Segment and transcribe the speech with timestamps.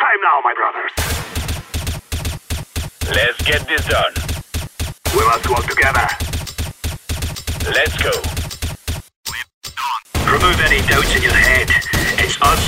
[0.00, 0.92] time now, my brothers.
[3.14, 4.14] Let's get this done.
[5.14, 6.06] We must work together.
[7.68, 8.14] Let's go.
[10.24, 11.68] Remove any doubts in your head.
[12.16, 12.64] It's us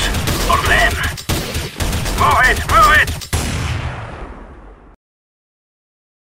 [0.50, 0.92] or them.
[2.20, 3.22] Move it, move it!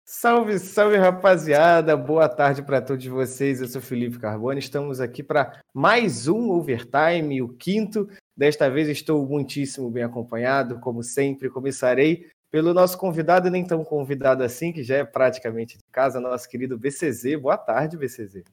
[0.05, 3.61] Salve, salve rapaziada, boa tarde para todos vocês.
[3.61, 8.09] Eu sou Felipe Carbone, estamos aqui para mais um Overtime, o quinto.
[8.39, 11.51] Desta vez estou muitíssimo bem acompanhado, como sempre.
[11.51, 16.49] Começarei pelo nosso convidado, nem tão convidado assim, que já é praticamente de casa, nosso
[16.49, 17.35] querido BCZ.
[17.43, 18.45] Boa tarde, BCZ.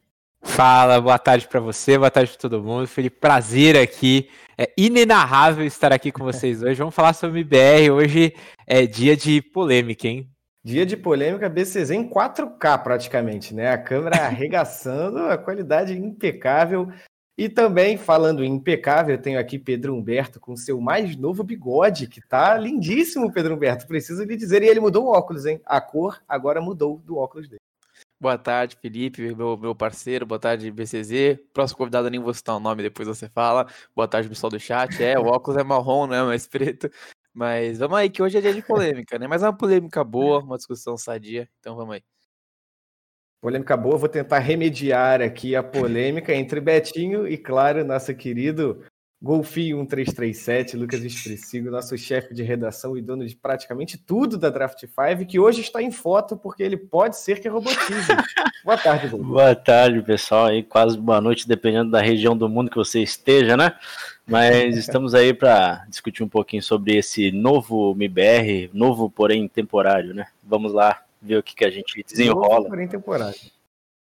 [0.42, 2.88] Fala, boa tarde para você, boa tarde para todo mundo.
[2.88, 4.28] Felipe, prazer aqui.
[4.58, 6.80] É inenarrável estar aqui com vocês hoje.
[6.80, 7.92] Vamos falar sobre BR.
[7.94, 8.34] Hoje
[8.66, 10.28] é dia de polêmica, hein?
[10.64, 13.70] Dia de polêmica, BCZ em 4K praticamente, né?
[13.70, 16.92] A câmera arregaçando, a qualidade impecável.
[17.38, 22.08] E também, falando em impecável, eu tenho aqui Pedro Humberto com seu mais novo bigode,
[22.08, 23.86] que tá lindíssimo, Pedro Humberto.
[23.86, 25.60] Preciso lhe dizer, e ele mudou o óculos, hein?
[25.66, 27.60] A cor agora mudou do óculos dele.
[28.18, 30.26] Boa tarde, Felipe, meu, meu parceiro.
[30.26, 31.38] Boa tarde, BCZ.
[31.54, 33.68] Próximo convidado, eu nem vou citar o nome, depois você fala.
[33.94, 35.04] Boa tarde, pessoal do chat.
[35.04, 36.90] É, o óculos é marrom, não é mais preto.
[37.34, 39.28] Mas vamos aí, que hoje é dia de polêmica, né?
[39.28, 41.50] Mas é uma polêmica boa, uma discussão sadia.
[41.60, 42.15] Então vamos aí.
[43.42, 48.84] Polêmica boa, vou tentar remediar aqui a polêmica entre Betinho e, claro, nosso querido
[49.22, 54.80] Golfinho 1337, Lucas Expressivo, nosso chefe de redação e dono de praticamente tudo da Draft
[54.80, 58.08] 5, que hoje está em foto porque ele pode ser que robotize.
[58.64, 59.32] boa tarde, Golfinho.
[59.32, 63.56] Boa tarde, pessoal, e quase boa noite, dependendo da região do mundo que você esteja,
[63.56, 63.74] né?
[64.28, 70.28] Mas estamos aí para discutir um pouquinho sobre esse novo MBR, novo porém temporário, né?
[70.44, 72.68] Vamos lá ver o que, que a gente desenrola.
[72.70, 73.40] Porém temporário.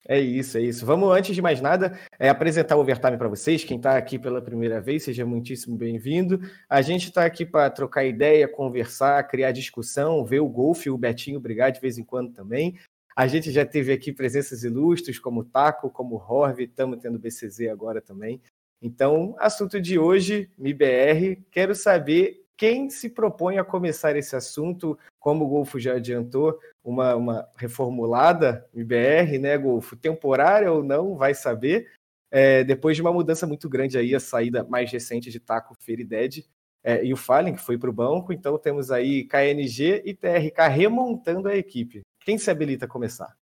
[0.07, 0.87] É isso, é isso.
[0.87, 3.63] Vamos, antes de mais nada, é, apresentar o Overtime para vocês.
[3.63, 6.41] Quem está aqui pela primeira vez, seja muitíssimo bem-vindo.
[6.67, 11.39] A gente está aqui para trocar ideia, conversar, criar discussão, ver o golfe, o Betinho
[11.39, 12.79] brigar de vez em quando também.
[13.15, 17.19] A gente já teve aqui presenças ilustres, como o Taco, como o Horv, estamos tendo
[17.19, 18.41] BCZ agora também.
[18.81, 21.45] Então, assunto de hoje, MIBR.
[21.51, 27.15] Quero saber quem se propõe a começar esse assunto, como o Golfo já adiantou, uma,
[27.15, 29.97] uma reformulada MBR, né, Golfo?
[29.97, 31.91] Temporária ou não, vai saber.
[32.31, 36.47] É, depois de uma mudança muito grande aí, a saída mais recente de Taco Ferided
[36.85, 38.33] é, e o Fallen, que foi para o banco.
[38.33, 42.03] Então temos aí KNG e TRK remontando a equipe.
[42.21, 43.37] Quem se habilita a começar?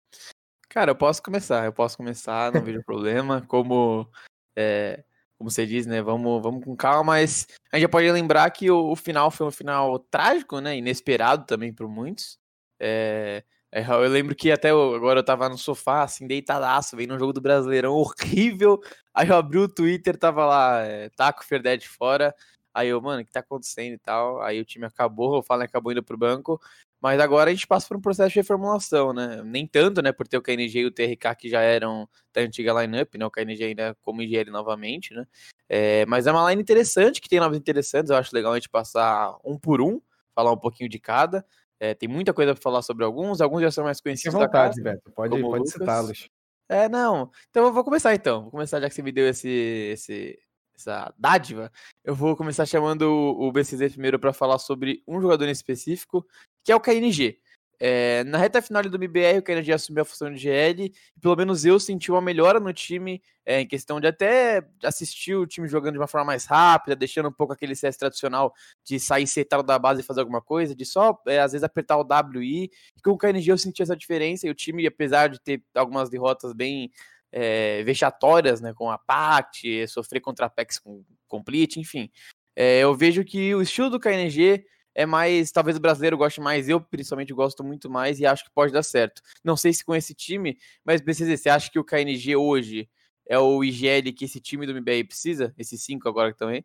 [0.68, 3.42] Cara, eu posso começar, eu posso começar, não vejo problema.
[3.46, 4.08] Como
[4.56, 5.04] é,
[5.38, 6.02] como você diz, né?
[6.02, 9.46] Vamos, vamos com calma, mas a gente já pode lembrar que o, o final foi
[9.46, 10.76] um final trágico, né?
[10.78, 12.38] Inesperado também por muitos.
[12.80, 17.14] É, é, eu lembro que até eu, agora eu tava no sofá, assim, deitadaço, vendo
[17.14, 18.80] um jogo do Brasileirão horrível.
[19.12, 22.34] Aí eu abri o Twitter, tava lá, é, Taco Ferdete fora.
[22.72, 24.40] Aí eu, mano, o que tá acontecendo e tal?
[24.42, 26.60] Aí o time acabou, o Fallen acabou indo pro banco.
[27.00, 29.42] Mas agora a gente passa por um processo de reformulação, né?
[29.44, 30.12] Nem tanto, né?
[30.12, 33.26] Por ter o KNG e o TRK que já eram da antiga lineup, né?
[33.26, 35.26] O KNG ainda como IGL novamente, né?
[35.68, 38.10] É, mas é uma line interessante, que tem nomes interessantes.
[38.10, 40.00] Eu acho legal a gente passar um por um,
[40.34, 41.44] falar um pouquinho de cada.
[41.78, 44.32] É, tem muita coisa para falar sobre alguns, alguns já são mais conhecidos.
[44.32, 45.10] Fique à vontade, Beto.
[45.12, 46.30] Pode, pode citá-los.
[46.68, 47.30] É, não.
[47.50, 48.42] Então eu vou começar então.
[48.42, 50.38] Vou começar já que você me deu esse, esse,
[50.74, 51.70] essa dádiva.
[52.06, 56.24] Eu vou começar chamando o BCZ primeiro para falar sobre um jogador em específico,
[56.62, 57.40] que é o KNG.
[57.80, 61.34] É, na reta final do MBR, o KNG assumiu a função de GL, e pelo
[61.34, 65.66] menos eu senti uma melhora no time, é, em questão de até assistir o time
[65.66, 69.64] jogando de uma forma mais rápida, deixando um pouco aquele CS tradicional de sair setado
[69.64, 72.70] da base e fazer alguma coisa, de só, é, às vezes, apertar o WI.
[72.96, 76.08] E com o KNG eu senti essa diferença, e o time, apesar de ter algumas
[76.08, 76.92] derrotas bem
[77.32, 82.10] é, vexatórias, né, com a Pact, sofrer contra a PEX com Complete, enfim,
[82.54, 84.64] é, eu vejo que o estilo do KNG
[84.94, 88.50] é mais, talvez o brasileiro goste mais, eu principalmente gosto muito mais e acho que
[88.50, 89.20] pode dar certo.
[89.44, 92.88] Não sei se com esse time, mas BCZ, você acha que o KNG hoje
[93.28, 95.52] é o IGL que esse time do MBR precisa?
[95.58, 96.64] Esses cinco agora que estão aí?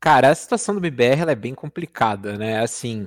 [0.00, 2.58] Cara, a situação do MBR é bem complicada, né?
[2.60, 3.06] Assim,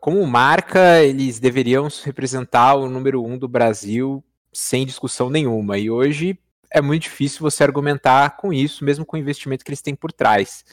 [0.00, 4.22] como marca, eles deveriam representar o número um do Brasil
[4.54, 5.76] sem discussão nenhuma.
[5.76, 6.38] E hoje
[6.70, 10.12] é muito difícil você argumentar com isso, mesmo com o investimento que eles têm por
[10.12, 10.64] trás.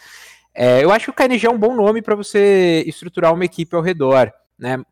[0.53, 3.75] É, eu acho que o KNG é um bom nome para você estruturar uma equipe
[3.75, 4.83] ao redor, né?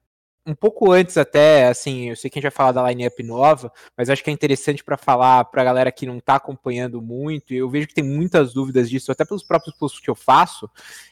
[0.45, 3.71] Um pouco antes até, assim, eu sei que a gente vai falar da lineup nova,
[3.95, 7.53] mas acho que é interessante para falar para a galera que não está acompanhando muito,
[7.53, 10.67] e eu vejo que tem muitas dúvidas disso, até pelos próprios posts que eu faço,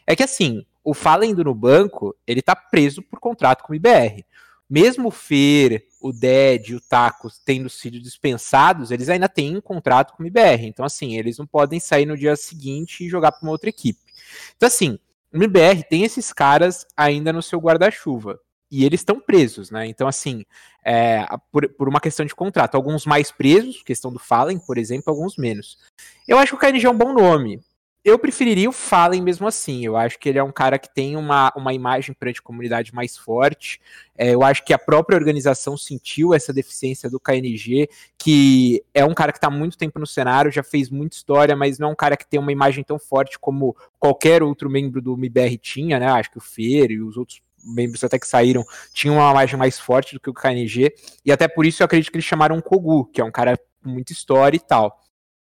[0.08, 3.76] é que assim, o Fallen indo no banco, ele está preso por contrato com o
[3.76, 4.26] IBR.
[4.70, 10.14] Mesmo o Fer, o Dead o Taco tendo sido dispensados, eles ainda têm um contrato
[10.14, 10.66] com o IBR.
[10.66, 14.00] Então, assim, eles não podem sair no dia seguinte e jogar para uma outra equipe.
[14.56, 15.00] Então, assim,
[15.32, 18.40] o MBR tem esses caras ainda no seu guarda-chuva.
[18.70, 19.88] E eles estão presos, né?
[19.88, 20.44] Então, assim,
[20.84, 22.76] é, por, por, uma questão de contrato.
[22.76, 25.78] Alguns mais presos, questão do Fallen, por exemplo, alguns menos.
[26.28, 27.62] Eu acho que o KNG é um bom nome.
[28.08, 29.86] Eu preferiria o Fallen mesmo assim.
[29.86, 32.96] Eu acho que ele é um cara que tem uma, uma imagem perante a comunidade
[32.96, 33.82] mais forte.
[34.18, 39.14] É, eu acho que a própria organização sentiu essa deficiência do KNG, que é um
[39.14, 41.96] cara que está muito tempo no cenário, já fez muita história, mas não é um
[41.96, 46.08] cara que tem uma imagem tão forte como qualquer outro membro do MBR tinha, né?
[46.08, 48.64] Acho que o Fer e os outros membros até que saíram
[48.94, 50.96] tinham uma imagem mais forte do que o KNG,
[51.26, 53.60] e até por isso eu acredito que eles chamaram o Kogu, que é um cara
[53.84, 54.98] com muita história e tal.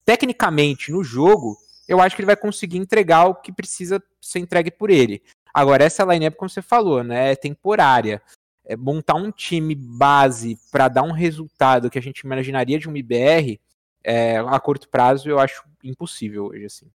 [0.04, 1.56] Tecnicamente, no jogo,
[1.90, 5.24] eu acho que ele vai conseguir entregar o que precisa ser entregue por ele.
[5.52, 8.22] Agora, essa lineup, como você falou, né, é temporária.
[8.64, 12.96] É montar um time base para dar um resultado que a gente imaginaria de um
[12.96, 13.60] IBR
[14.04, 16.92] é, a curto prazo, eu acho impossível hoje, assim.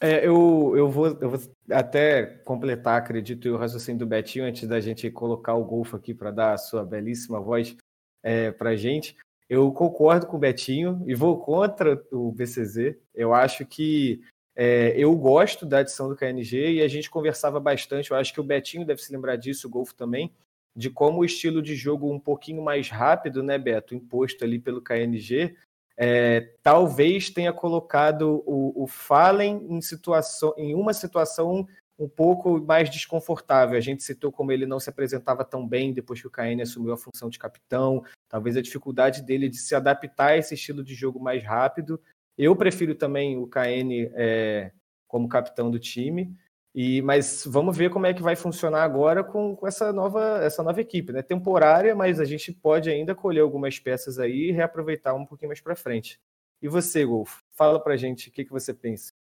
[0.00, 4.78] É, eu, eu, vou, eu vou até completar, acredito, o raciocínio do Betinho antes da
[4.78, 7.76] gente colocar o Golfo aqui para dar a sua belíssima voz
[8.22, 9.16] é, para gente.
[9.48, 12.96] Eu concordo com o Betinho e vou contra o BCZ.
[13.14, 14.22] Eu acho que
[14.56, 18.10] é, eu gosto da adição do KNG e a gente conversava bastante.
[18.10, 20.32] Eu acho que o Betinho deve se lembrar disso, o Golfo também,
[20.74, 24.80] de como o estilo de jogo um pouquinho mais rápido, né, Beto, imposto ali pelo
[24.80, 25.54] KNG,
[25.96, 31.68] é, talvez tenha colocado o, o Fallen em, situação, em uma situação
[31.98, 33.76] um pouco mais desconfortável.
[33.76, 36.92] A gente citou como ele não se apresentava tão bem depois que o KN assumiu
[36.92, 40.94] a função de capitão, talvez a dificuldade dele de se adaptar a esse estilo de
[40.94, 42.00] jogo mais rápido.
[42.36, 44.72] Eu prefiro também o KN é,
[45.06, 46.36] como capitão do time.
[46.74, 50.60] E, mas vamos ver como é que vai funcionar agora com, com, essa, nova, essa
[50.60, 51.22] nova equipe, né?
[51.22, 55.60] Temporária, mas a gente pode ainda colher algumas peças aí e reaproveitar um pouquinho mais
[55.60, 56.18] para frente.
[56.60, 59.12] E você, Golfo, fala pra gente o que, que você pensa.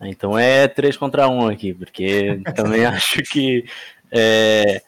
[0.00, 3.64] Então é 3 contra 1 aqui, porque também acho que.
[4.10, 4.82] É,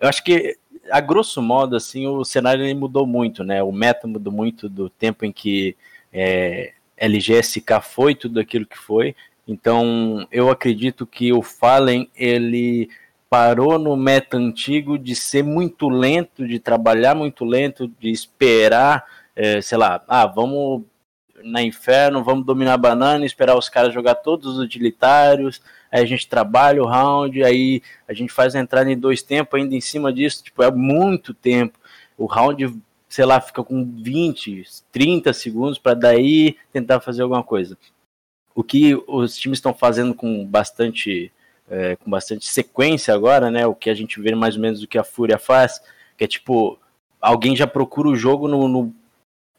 [0.00, 0.56] eu acho que,
[0.90, 3.62] a grosso modo, assim, o cenário mudou muito, né?
[3.62, 5.76] O meta mudou muito do tempo em que
[6.12, 9.14] é, LGSK foi tudo aquilo que foi.
[9.46, 12.88] Então, eu acredito que o Fallen, ele
[13.28, 19.04] parou no meta antigo de ser muito lento, de trabalhar muito lento, de esperar,
[19.34, 20.82] é, sei lá, ah, vamos
[21.44, 25.60] na Inferno, vamos dominar a banana, esperar os caras jogar todos os utilitários,
[25.92, 29.60] aí a gente trabalha o round, aí a gente faz a entrada em dois tempos
[29.60, 31.78] ainda em cima disso, tipo, é muito tempo.
[32.16, 37.76] O round, sei lá, fica com 20, 30 segundos para daí tentar fazer alguma coisa.
[38.54, 41.32] O que os times estão fazendo com bastante
[41.68, 43.66] é, com bastante sequência agora, né?
[43.66, 45.80] O que a gente vê mais ou menos o que a Fúria faz,
[46.16, 46.78] que é tipo,
[47.20, 48.94] alguém já procura o jogo no, no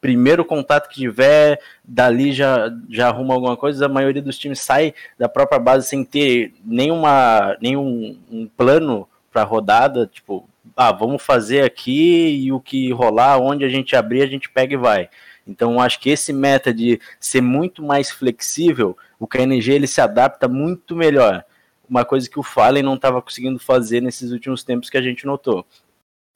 [0.06, 4.94] primeiro contato que tiver, dali já, já arruma alguma coisa, a maioria dos times sai
[5.18, 11.64] da própria base sem ter nenhuma, nenhum um plano para rodada, tipo, ah, vamos fazer
[11.64, 15.10] aqui e o que rolar, onde a gente abrir, a gente pega e vai.
[15.44, 20.46] Então, acho que esse meta de ser muito mais flexível, o KNG ele se adapta
[20.46, 21.44] muito melhor.
[21.90, 25.26] Uma coisa que o Fallen não estava conseguindo fazer nesses últimos tempos que a gente
[25.26, 25.66] notou.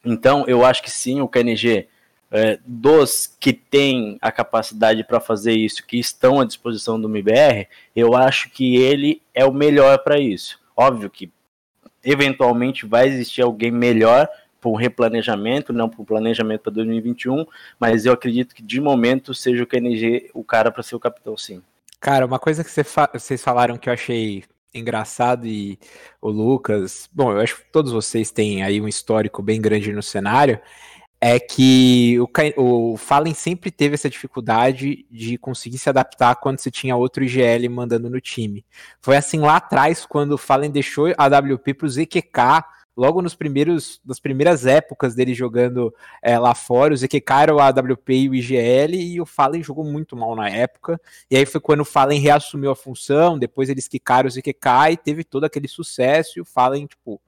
[0.05, 1.87] Então, eu acho que sim, o KNG
[2.31, 7.67] é, dos que têm a capacidade para fazer isso, que estão à disposição do MBR,
[7.95, 10.59] eu acho que ele é o melhor para isso.
[10.77, 11.31] Óbvio que
[12.05, 14.29] eventualmente vai existir alguém melhor
[14.61, 17.47] para um replanejamento, não para um planejamento para 2021,
[17.79, 21.37] mas eu acredito que de momento seja o KNG o cara para ser o capitão,
[21.37, 21.63] sim.
[21.99, 25.79] Cara, uma coisa que vocês falaram que eu achei engraçado e
[26.21, 30.03] o Lucas, bom, eu acho que todos vocês têm aí um histórico bem grande no
[30.03, 30.61] cenário,
[31.21, 36.71] é que o, o Fallen sempre teve essa dificuldade de conseguir se adaptar quando você
[36.71, 38.65] tinha outro IGL mandando no time.
[39.03, 42.65] Foi assim lá atrás, quando o Fallen deixou a WP para o ZQK,
[42.97, 47.61] logo nos primeiros, nas primeiras épocas dele jogando é, lá fora, o ZQK era o
[47.61, 50.99] AWP e o IGL, e o Fallen jogou muito mal na época,
[51.31, 54.97] e aí foi quando o Fallen reassumiu a função, depois eles quicaram o ZQK e
[54.97, 57.21] teve todo aquele sucesso, e o Fallen, tipo,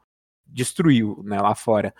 [0.46, 1.94] destruiu, né, lá fora.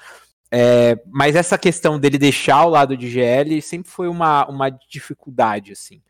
[0.54, 5.73] É, mas essa questão dele deixar o lado de GL sempre foi uma, uma dificuldade,
[5.73, 6.02] assim.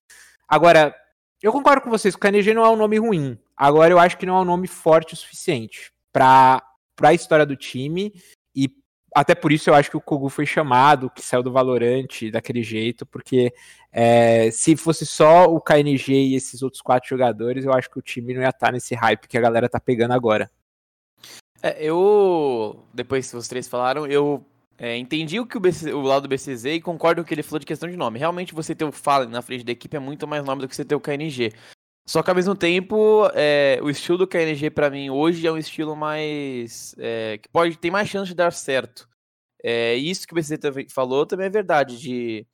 [0.49, 0.93] Agora,
[1.41, 3.39] eu concordo com vocês, o KNG não é um nome ruim.
[3.57, 6.61] Agora eu acho que não é um nome forte o suficiente para
[7.01, 8.13] a história do time
[8.55, 8.69] e
[9.15, 12.65] até por isso eu acho que o Kogu foi chamado, que saiu do Valorante daquele
[12.65, 13.53] jeito, porque
[13.93, 18.03] é, se fosse só o KNG e esses outros quatro jogadores, eu acho que o
[18.03, 20.51] time não ia estar tá nesse hype que a galera tá pegando agora.
[21.63, 24.45] É, eu, depois que os três falaram, eu
[24.77, 27.35] é, entendi o que o, BC, o lado do BCZ e concordo com o que
[27.35, 28.19] ele falou de questão de nome.
[28.19, 30.75] Realmente você ter o Fallen na frente da equipe é muito mais nome do que
[30.75, 31.53] você ter o KNG.
[32.05, 35.57] Só que ao mesmo tempo, é, o estilo do KNG para mim hoje é um
[35.57, 36.97] estilo mais.
[36.99, 39.09] É, que pode ter mais chance de dar certo.
[39.63, 40.59] É, isso que o BC
[40.91, 42.45] falou também é verdade, de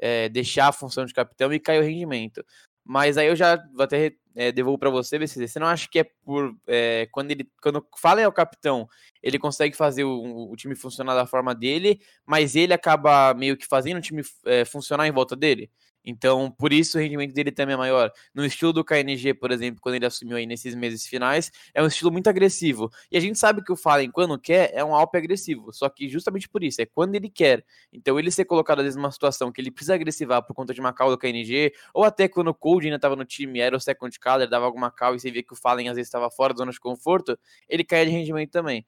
[0.00, 2.42] é, deixar a função de capitão e cair o rendimento.
[2.84, 5.50] Mas aí eu já vou até é, devolvo para você, BCZ.
[5.50, 6.54] Você não acha que é por.
[6.66, 8.88] É, quando ele quando fala é o capitão,
[9.22, 13.66] ele consegue fazer o, o, time funcionar da forma dele, mas ele acaba meio que
[13.66, 15.70] fazendo o time é, funcionar em volta dele?
[16.04, 18.12] Então, por isso o rendimento dele também é maior.
[18.34, 21.86] No estilo do KNG, por exemplo, quando ele assumiu aí nesses meses finais, é um
[21.86, 22.90] estilo muito agressivo.
[23.10, 25.72] E a gente sabe que o Fallen, quando quer, é um Alp agressivo.
[25.72, 27.64] Só que justamente por isso, é quando ele quer.
[27.92, 30.80] Então, ele ser colocado às vezes numa situação que ele precisa agressivar por conta de
[30.80, 33.80] uma call do KNG, ou até quando o Cold ainda estava no time, era o
[33.80, 36.52] second caller, dava alguma call e você via que o Fallen às vezes estava fora
[36.52, 38.84] da zona de conforto, ele caía de rendimento também.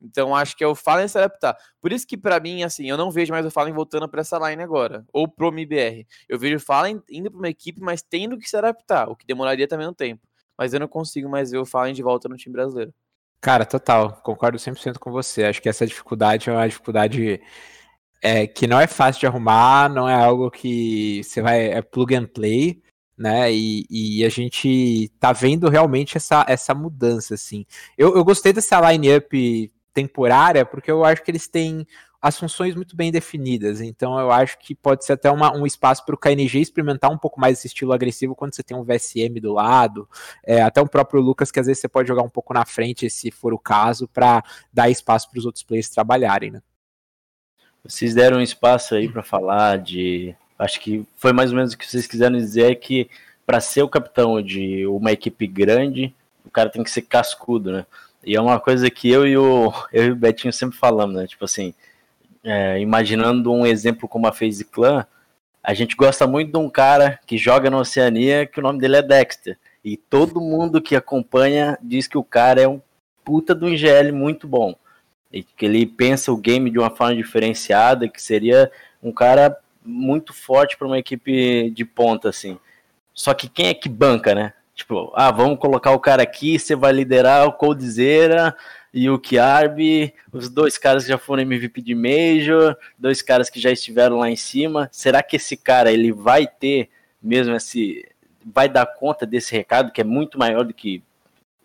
[0.00, 1.56] Então acho que é o Fallen se adaptar.
[1.80, 4.38] Por isso que para mim, assim, eu não vejo mais o Fallen voltando para essa
[4.38, 6.06] line agora, ou pro MBR.
[6.28, 9.26] Eu vejo o Fallen indo para uma equipe, mas tendo que se adaptar, o que
[9.26, 10.26] demoraria também um tempo.
[10.56, 12.92] Mas eu não consigo mais ver o Fallen de volta no time brasileiro.
[13.40, 15.44] Cara, total, concordo 100% com você.
[15.44, 17.40] Acho que essa dificuldade é uma dificuldade
[18.22, 22.14] é, que não é fácil de arrumar, não é algo que você vai é plug
[22.14, 22.82] and play,
[23.16, 23.52] né?
[23.52, 27.64] E, e, a gente tá vendo realmente essa, essa mudança, assim.
[27.96, 31.86] Eu, eu gostei dessa line-up temporária, porque eu acho que eles têm
[32.20, 33.80] as funções muito bem definidas.
[33.80, 37.16] Então eu acho que pode ser até uma, um espaço para o KNG experimentar um
[37.16, 40.08] pouco mais esse estilo agressivo quando você tem um VSM do lado.
[40.44, 43.08] É, até o próprio Lucas, que às vezes você pode jogar um pouco na frente,
[43.08, 46.50] se for o caso, para dar espaço para os outros players trabalharem.
[46.50, 46.62] Né?
[47.82, 50.34] Vocês deram espaço aí para falar de.
[50.58, 53.08] Acho que foi mais ou menos o que vocês quiseram dizer que
[53.46, 57.86] para ser o capitão de uma equipe grande, o cara tem que ser cascudo, né?
[58.24, 61.26] E é uma coisa que eu e o, eu e o Betinho sempre falamos, né?
[61.26, 61.74] Tipo assim,
[62.44, 65.06] é, imaginando um exemplo como a FaZe Clan,
[65.62, 68.96] a gente gosta muito de um cara que joga na Oceania, que o nome dele
[68.96, 69.58] é Dexter.
[69.84, 72.80] E todo mundo que acompanha diz que o cara é um
[73.24, 74.74] puta do IGL muito bom.
[75.32, 78.70] E que ele pensa o game de uma forma diferenciada, que seria
[79.02, 82.58] um cara muito forte para uma equipe de ponta, assim.
[83.14, 84.52] Só que quem é que banca, né?
[84.80, 88.56] Tipo, ah, vamos colocar o cara aqui, você vai liderar o Coldzera
[88.94, 93.60] e o Kiarbi, os dois caras que já foram MVP de Major, dois caras que
[93.60, 94.88] já estiveram lá em cima.
[94.90, 96.88] Será que esse cara ele vai ter
[97.22, 98.08] mesmo esse
[98.42, 101.02] vai dar conta desse recado que é muito maior do que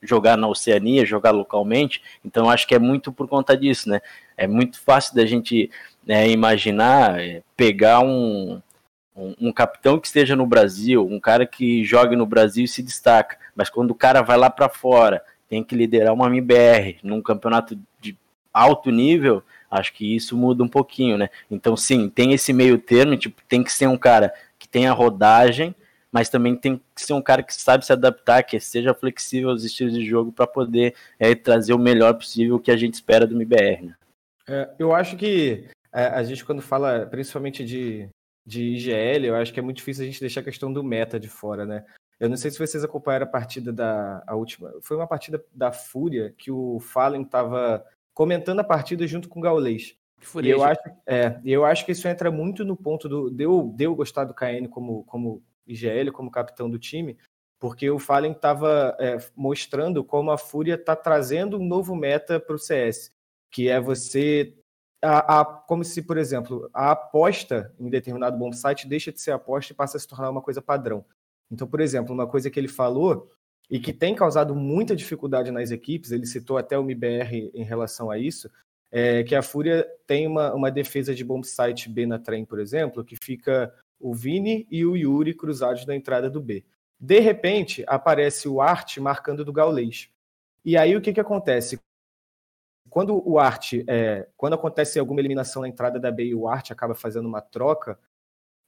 [0.01, 2.03] jogar na Oceania, jogar localmente?
[2.23, 4.01] Então acho que é muito por conta disso, né?
[4.35, 5.71] É muito fácil da gente
[6.05, 8.61] né, imaginar é, pegar um
[9.15, 12.83] um, um, capitão que esteja no Brasil, um cara que jogue no Brasil e se
[12.83, 17.21] destaca, mas quando o cara vai lá para fora, tem que liderar uma MBR num
[17.21, 18.17] campeonato de
[18.53, 21.29] alto nível, acho que isso muda um pouquinho, né?
[21.49, 25.75] Então, sim, tem esse meio termo, tipo, tem que ser um cara que tenha rodagem,
[26.11, 29.63] mas também tem que ser um cara que sabe se adaptar, que seja flexível aos
[29.63, 33.35] estilos de jogo para poder é, trazer o melhor possível que a gente espera do
[33.35, 33.87] MBR.
[33.87, 33.95] Né?
[34.47, 38.07] É, eu acho que é, a gente, quando fala principalmente de,
[38.45, 41.19] de IGL, eu acho que é muito difícil a gente deixar a questão do meta
[41.19, 41.83] de fora, né?
[42.19, 44.73] Eu não sei se vocês acompanharam a partida da a última.
[44.81, 49.43] Foi uma partida da Fúria que o Fallen estava comentando a partida junto com o
[49.43, 49.97] Gaulês.
[50.41, 53.29] E eu acho, é, eu acho que isso entra muito no ponto do.
[53.29, 57.17] Deu, deu gostar do KN como, como IGL, como capitão do time,
[57.59, 62.55] porque o Fallen estava é, mostrando como a Fúria está trazendo um novo meta para
[62.55, 63.11] o CS,
[63.51, 64.55] que é você
[65.05, 69.31] a, a, como se, por exemplo, a aposta em determinado bom site deixa de ser
[69.31, 71.05] aposta e passa a se tornar uma coisa padrão.
[71.51, 73.31] Então, por exemplo, uma coisa que ele falou
[73.69, 78.09] e que tem causado muita dificuldade nas equipes, ele citou até o MBR em relação
[78.09, 78.49] a isso,
[78.91, 82.59] é que a Fúria tem uma, uma defesa de bom site B na trem, por
[82.59, 86.63] exemplo, que fica o Vini e o Yuri cruzados na entrada do B.
[86.99, 90.09] De repente, aparece o Art marcando do Gaulês.
[90.63, 91.79] E aí o que, que acontece?
[92.95, 96.71] Quando o Art, é, quando acontece alguma eliminação na entrada da B e o Art
[96.71, 97.99] acaba fazendo uma troca,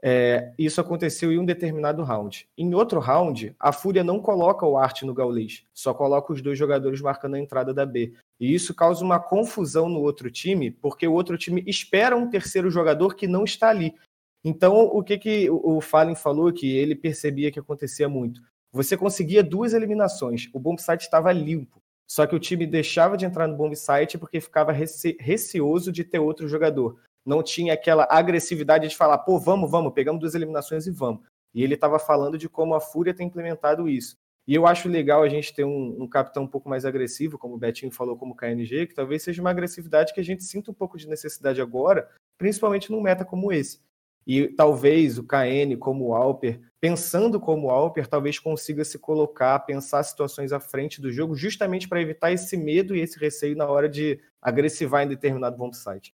[0.04, 2.46] é, isso aconteceu em um determinado round.
[2.58, 6.60] Em outro round, a Fúria não coloca o Art no Gaulês, só coloca os dois
[6.60, 8.16] jogadores marcando a entrada da B.
[8.38, 12.70] E isso causa uma confusão no outro time, porque o outro time espera um terceiro
[12.70, 13.96] jogador que não está ali.
[14.44, 18.42] Então, o que, que o Fallen falou que ele percebia que acontecia muito?
[18.74, 21.82] Você conseguia duas eliminações, o bombsite estava limpo.
[22.10, 26.04] Só que o time deixava de entrar no bomb site porque ficava rece receoso de
[26.04, 27.00] ter outro jogador.
[27.26, 31.22] Não tinha aquela agressividade de falar, pô, vamos, vamos, pegamos duas eliminações e vamos.
[31.54, 34.16] E ele estava falando de como a Fúria tem implementado isso.
[34.48, 37.56] E eu acho legal a gente ter um, um, capitão um pouco mais agressivo, como
[37.56, 40.72] o Betinho falou, como o KNG, que talvez seja uma agressividade que a gente sinta
[40.72, 43.82] um pouco de necessidade agora, principalmente num meta como esse.
[44.28, 49.58] E talvez o KN, como o Alper, pensando como o Alper, talvez consiga se colocar,
[49.60, 53.66] pensar situações à frente do jogo, justamente para evitar esse medo e esse receio na
[53.66, 56.14] hora de agressivar em determinado bomb site.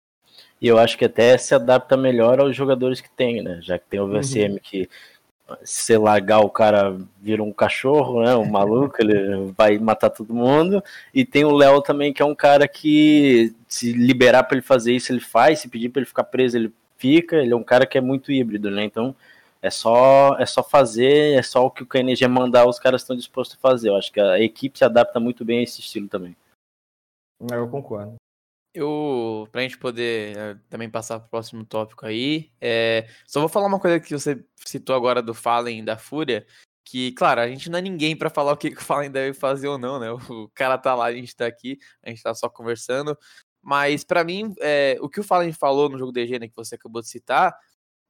[0.60, 3.60] E eu acho que até se adapta melhor aos jogadores que tem, né?
[3.62, 4.60] Já que tem o VCM uhum.
[4.62, 4.90] que
[5.64, 8.36] se largar o cara vira um cachorro, né?
[8.36, 10.84] Um maluco, ele vai matar todo mundo.
[11.14, 14.94] E tem o Léo também, que é um cara que se liberar para ele fazer
[14.94, 17.38] isso, ele faz, se pedir para ele ficar preso, ele fica.
[17.38, 18.84] Ele é um cara que é muito híbrido, né?
[18.84, 19.16] Então
[19.62, 23.16] é só é só fazer, é só o que o KNG mandar, os caras estão
[23.16, 23.90] dispostos a fazer.
[23.90, 26.36] Eu acho que a equipe se adapta muito bem a esse estilo também.
[27.52, 28.16] Eu concordo.
[28.74, 33.66] Eu, pra gente poder é, também passar pro próximo tópico aí, é, só vou falar
[33.66, 36.46] uma coisa que você citou agora do Fallen da Fúria,
[36.86, 39.34] que, claro, a gente não é ninguém para falar o que, que o Fallen deve
[39.34, 40.12] fazer ou não, né?
[40.30, 43.18] O cara tá lá, a gente tá aqui, a gente tá só conversando,
[43.62, 46.76] mas para mim, é, o que o Fallen falou no jogo DG, né, que você
[46.76, 47.56] acabou de citar,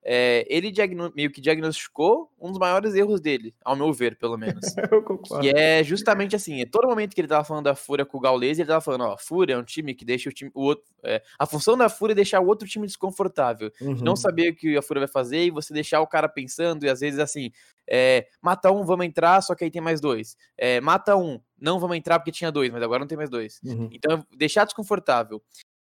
[0.03, 0.73] é, ele
[1.13, 4.63] meio que diagnosticou um dos maiores erros dele, ao meu ver, pelo menos.
[4.91, 5.41] Eu concordo.
[5.41, 8.21] Que é justamente assim, é todo momento que ele tava falando da Fúria com o
[8.21, 10.49] Gaules, ele tava falando, ó, Fúria é um time que deixa o time.
[10.53, 13.71] O outro, é, a função da Fúria é deixar o outro time desconfortável.
[13.81, 13.95] Uhum.
[13.95, 16.89] Não saber o que a Fúria vai fazer e você deixar o cara pensando, e
[16.89, 17.51] às vezes assim,
[17.87, 20.37] é, mata um, vamos entrar, só que aí tem mais dois.
[20.57, 23.59] É, mata um, não vamos entrar porque tinha dois, mas agora não tem mais dois.
[23.63, 23.89] Uhum.
[23.91, 25.41] Então, deixar desconfortável.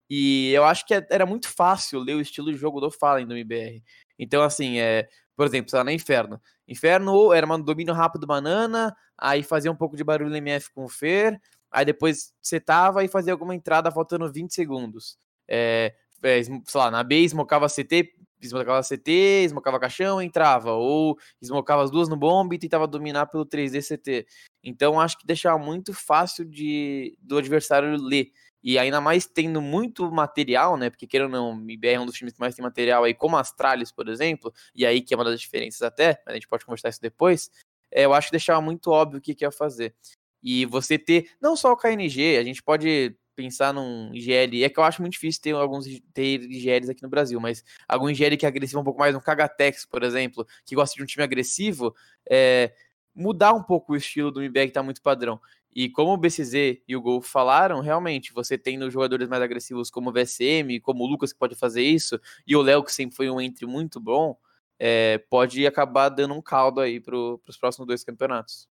[0.08, 3.26] E eu acho que é, era muito fácil ler o estilo de jogo do Fallen
[3.26, 3.82] no MBR.
[4.18, 6.40] Então, assim, é, por exemplo, sei lá, na Inferno.
[6.68, 10.88] Inferno era um domínio rápido banana, aí fazia um pouco de barulho MF com o
[10.88, 11.40] Fer,
[11.70, 15.18] aí depois setava e fazia alguma entrada faltando 20 segundos.
[15.48, 21.82] É, é, sei lá, na B smocava CT, smocava CT, smocava caixão, entrava, ou smocava
[21.82, 24.26] as duas no bomb e tentava dominar pelo 3D CT.
[24.62, 28.28] Então acho que deixava muito fácil de do adversário ler.
[28.64, 30.88] E ainda mais tendo muito material, né?
[30.88, 33.12] Porque querendo ou não, o IBR é um dos times que mais tem material aí,
[33.12, 36.64] como Astralis, por exemplo, e aí que é uma das diferenças até, a gente pode
[36.64, 37.50] conversar isso depois.
[37.92, 39.94] É, eu acho que deixava muito óbvio o que, que ia fazer.
[40.42, 44.78] E você ter, não só o KNG, a gente pode pensar num IGL, é que
[44.78, 48.46] eu acho muito difícil ter alguns ter IGLs aqui no Brasil, mas algum IGL que
[48.46, 51.94] é agressivo um pouco mais, um Kagatex, por exemplo, que gosta de um time agressivo,
[52.28, 52.72] é,
[53.14, 55.40] mudar um pouco o estilo do MBR que tá muito padrão.
[55.74, 60.10] E como o BCZ e o Gol falaram, realmente, você tendo jogadores mais agressivos como
[60.10, 63.28] o VSM, como o Lucas que pode fazer isso, e o Léo, que sempre foi
[63.28, 64.38] um entre muito bom,
[64.78, 68.68] é, pode acabar dando um caldo aí para os próximos dois campeonatos.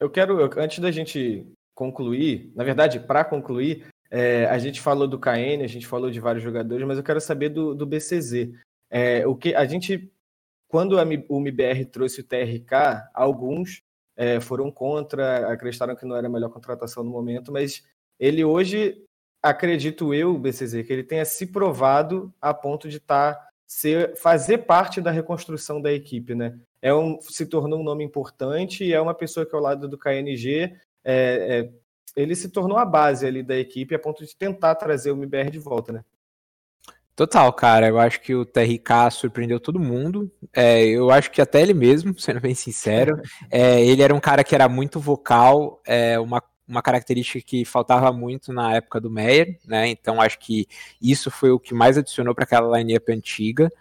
[0.00, 5.06] Eu quero, eu, antes da gente concluir, na verdade, para concluir, é, a gente falou
[5.06, 8.50] do KN, a gente falou de vários jogadores, mas eu quero saber do, do BCZ.
[8.90, 10.10] É, o que a gente,
[10.68, 13.82] quando a, o MBR trouxe o TRK, alguns
[14.16, 17.84] é, foram contra, acreditaram que não era a melhor contratação no momento, mas
[18.18, 19.02] ele hoje,
[19.42, 24.58] acredito eu, BCZ, que ele tenha se provado a ponto de estar tá, ser, fazer
[24.58, 26.58] parte da reconstrução da equipe, né?
[26.80, 29.98] É um, se tornou um nome importante e é uma pessoa que ao lado do
[29.98, 30.72] KNG
[31.04, 31.70] é, é,
[32.14, 35.50] ele se tornou a base ali da equipe a ponto de tentar trazer o MBR
[35.50, 36.04] de volta, né?
[37.16, 37.88] Total, cara.
[37.88, 40.30] Eu acho que o TRK surpreendeu todo mundo.
[40.54, 43.18] É, eu acho que até ele mesmo, sendo bem sincero.
[43.50, 48.12] É, ele era um cara que era muito vocal, é, uma, uma característica que faltava
[48.12, 49.88] muito na época do Meyer, né?
[49.88, 50.68] Então acho que
[51.00, 53.72] isso foi o que mais adicionou para aquela line-up antiga.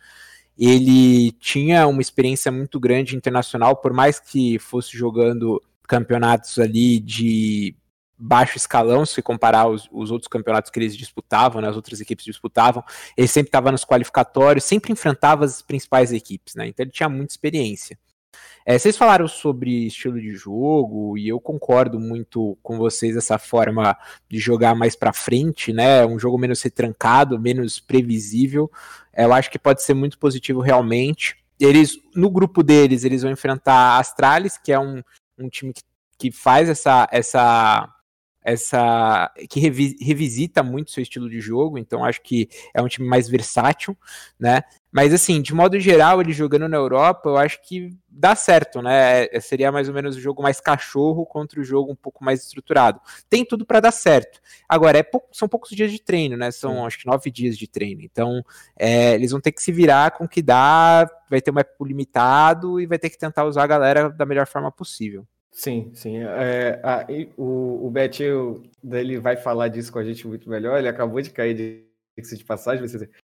[0.58, 7.76] Ele tinha uma experiência muito grande internacional, por mais que fosse jogando campeonatos ali de
[8.18, 12.26] baixo escalão, se comparar os, os, outros campeonatos que eles disputavam, né, as outras equipes
[12.26, 12.84] disputavam,
[13.18, 17.34] ele sempre estava nos qualificatórios, sempre enfrentava as principais equipes, né, então ele tinha muita
[17.34, 17.98] experiência.
[18.66, 23.96] É, vocês falaram sobre estilo de jogo e eu concordo muito com vocês essa forma
[24.28, 26.04] de jogar mais para frente, né?
[26.06, 28.72] Um jogo menos retrancado, menos previsível.
[29.16, 31.38] Eu acho que pode ser muito positivo realmente.
[31.60, 35.02] Eles no grupo deles eles vão enfrentar a Astralis, que é um,
[35.38, 35.84] um time que,
[36.18, 37.95] que faz essa essa
[38.46, 43.08] essa que revi, revisita muito seu estilo de jogo, então acho que é um time
[43.08, 43.98] mais versátil,
[44.40, 44.62] né?
[44.92, 49.26] Mas assim, de modo geral, ele jogando na Europa, eu acho que dá certo, né?
[49.26, 52.44] É, seria mais ou menos o jogo mais cachorro contra o jogo um pouco mais
[52.44, 53.02] estruturado.
[53.28, 54.40] Tem tudo para dar certo.
[54.70, 56.52] Agora, é pou, são poucos dias de treino, né?
[56.52, 58.04] São acho que nove dias de treino.
[58.04, 58.46] Então,
[58.78, 61.68] é, eles vão ter que se virar com o que dá, vai ter um map
[61.82, 65.28] limitado e vai ter que tentar usar a galera da melhor forma possível.
[65.56, 66.18] Sim, sim.
[66.18, 70.78] É, a, o, o Betinho ele vai falar disso com a gente muito melhor.
[70.78, 72.86] Ele acabou de cair de, de passagem,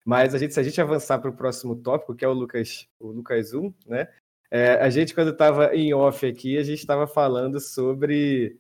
[0.06, 2.88] mas a gente, se a gente avançar para o próximo tópico, que é o Lucas,
[3.02, 4.08] o Lucas 1, né?
[4.50, 8.58] É, a gente, quando estava em off aqui, a gente estava falando sobre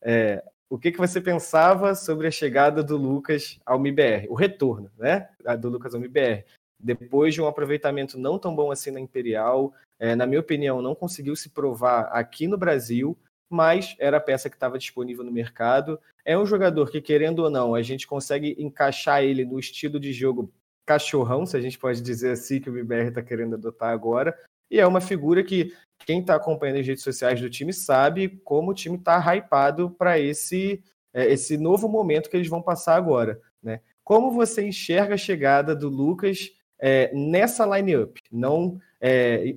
[0.00, 4.88] é, o que, que você pensava sobre a chegada do Lucas ao MIBR, o retorno,
[4.96, 5.28] né?
[5.58, 6.44] Do Lucas ao MIBR.
[6.78, 10.94] depois de um aproveitamento não tão bom assim na Imperial, é, na minha opinião, não
[10.94, 13.18] conseguiu se provar aqui no Brasil,
[13.50, 15.98] mas era a peça que estava disponível no mercado.
[16.24, 20.12] É um jogador que, querendo ou não, a gente consegue encaixar ele no estilo de
[20.12, 20.52] jogo
[20.86, 24.38] cachorrão, se a gente pode dizer assim, que o BBR está querendo adotar agora.
[24.70, 25.74] E é uma figura que
[26.06, 30.18] quem está acompanhando as redes sociais do time sabe como o time está hypado para
[30.18, 30.82] esse,
[31.12, 33.40] é, esse novo momento que eles vão passar agora.
[33.62, 33.80] Né?
[34.04, 38.18] Como você enxerga a chegada do Lucas é, nessa line-up?
[38.30, 39.54] Não, é,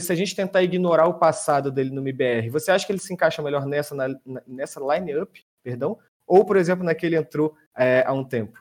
[0.00, 3.12] se a gente tentar ignorar o passado dele no MBR, você acha que ele se
[3.12, 4.08] encaixa melhor nessa, na,
[4.46, 5.44] nessa line-up?
[5.62, 5.98] Perdão?
[6.26, 8.58] Ou, por exemplo, naquele entrou é, há um tempo?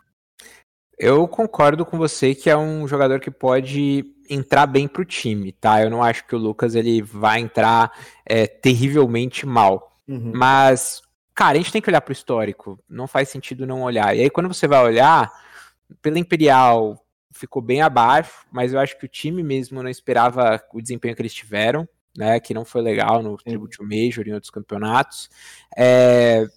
[0.97, 5.51] Eu concordo com você que é um jogador que pode entrar bem para o time,
[5.51, 5.81] tá?
[5.81, 7.91] Eu não acho que o Lucas ele vai entrar
[8.25, 9.97] é, terrivelmente mal.
[10.07, 10.31] Uhum.
[10.35, 11.01] Mas,
[11.33, 12.79] cara, a gente tem que olhar para o histórico.
[12.89, 14.15] Não faz sentido não olhar.
[14.15, 15.31] E aí, quando você vai olhar,
[16.01, 17.02] pela Imperial
[17.33, 21.21] ficou bem abaixo, mas eu acho que o time mesmo não esperava o desempenho que
[21.21, 22.39] eles tiveram, né?
[22.39, 25.29] Que não foi legal no Tribute Major e em outros campeonatos.
[25.75, 26.47] É,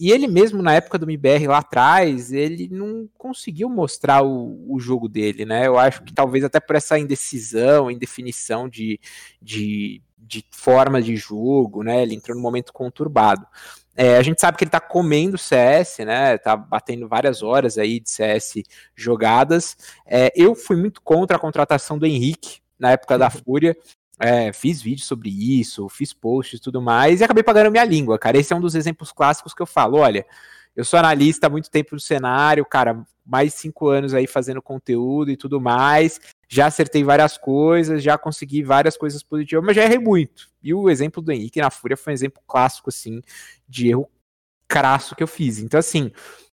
[0.00, 4.80] e ele mesmo, na época do MBR lá atrás, ele não conseguiu mostrar o, o
[4.80, 5.66] jogo dele, né?
[5.66, 8.98] Eu acho que talvez até por essa indecisão, indefinição de,
[9.42, 12.02] de, de forma de jogo, né?
[12.02, 13.46] Ele entrou num momento conturbado.
[14.02, 16.38] É, a gente sabe que ele tá comendo CS, né?
[16.38, 18.54] Tá batendo várias horas aí de CS
[18.96, 19.76] jogadas.
[20.06, 23.42] É, eu fui muito contra a contratação do Henrique na época da uhum.
[23.44, 23.76] Fúria.
[24.18, 28.18] É, fiz vídeo sobre isso, fiz posts e tudo mais, e acabei pagando minha língua,
[28.18, 28.38] cara.
[28.38, 29.98] Esse é um dos exemplos clássicos que eu falo.
[29.98, 30.24] Olha,
[30.74, 34.62] eu sou analista há muito tempo no cenário, cara, mais de cinco anos aí fazendo
[34.62, 36.18] conteúdo e tudo mais.
[36.52, 40.50] Já acertei várias coisas, já consegui várias coisas positivas, mas já errei muito.
[40.60, 43.22] E o exemplo do Henrique na Fúria foi um exemplo clássico, assim,
[43.68, 44.10] de erro
[44.66, 45.60] crasso que eu fiz.
[45.60, 46.10] Então, assim,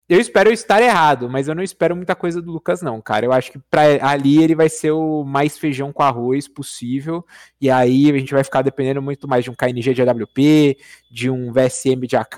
[0.08, 3.26] eu espero estar errado, mas eu não espero muita coisa do Lucas, não, cara.
[3.26, 7.26] Eu acho que pra ali ele vai ser o mais feijão com arroz possível.
[7.60, 10.78] E aí a gente vai ficar dependendo muito mais de um KNG de AWP,
[11.12, 12.38] de um VSM de AK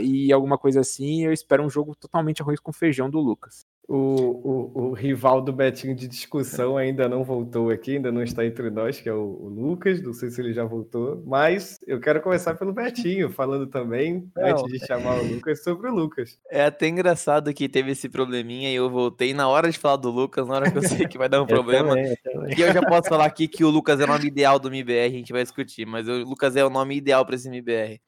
[0.00, 1.24] e alguma coisa assim.
[1.24, 3.66] Eu espero um jogo totalmente arroz com feijão do Lucas.
[3.86, 8.44] O, o, o, rival do Betinho de discussão ainda não voltou aqui, ainda não está
[8.44, 10.00] entre nós, que é o, o, Lucas.
[10.00, 14.48] Não sei se ele já voltou, mas eu quero começar pelo Betinho, falando também, não,
[14.48, 16.38] antes de chamar o Lucas, sobre o Lucas.
[16.50, 20.10] É até engraçado que teve esse probleminha e eu voltei na hora de falar do
[20.10, 21.90] Lucas, na hora que eu sei que vai dar um problema.
[21.90, 22.58] Também, eu também.
[22.58, 25.14] E eu já posso falar aqui que o Lucas é o nome ideal do MBR,
[25.14, 28.00] a gente vai discutir, mas o Lucas é o nome ideal para esse MBR.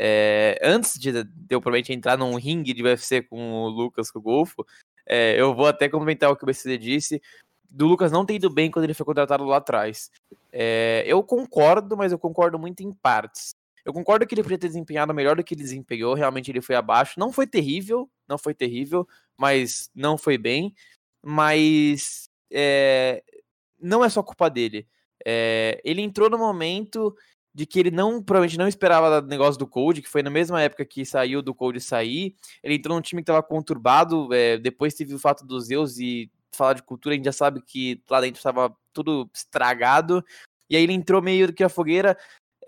[0.00, 4.20] É, antes de, de eu provavelmente entrar num ringue de UFC com o Lucas, com
[4.20, 4.64] o Golfo,
[5.08, 7.22] é, eu vou até complementar o que o BCD disse,
[7.68, 10.10] do Lucas não ter ido bem quando ele foi contratado lá atrás.
[10.52, 13.54] É, eu concordo, mas eu concordo muito em partes.
[13.84, 16.76] Eu concordo que ele podia ter desempenhado melhor do que ele desempenhou, realmente ele foi
[16.76, 17.18] abaixo.
[17.18, 20.74] Não foi terrível, não foi terrível, mas não foi bem.
[21.22, 23.22] Mas é,
[23.80, 24.86] não é só culpa dele.
[25.24, 27.16] É, ele entrou no momento
[27.58, 30.84] de que ele não provavelmente não esperava negócio do Cold, que foi na mesma época
[30.84, 32.36] que saiu do Cold sair.
[32.62, 36.30] Ele entrou num time que estava conturbado, é, depois teve o fato dos Zeus e
[36.52, 40.24] falar de cultura, a gente já sabe que lá dentro estava tudo estragado.
[40.70, 42.16] E aí ele entrou meio que a fogueira.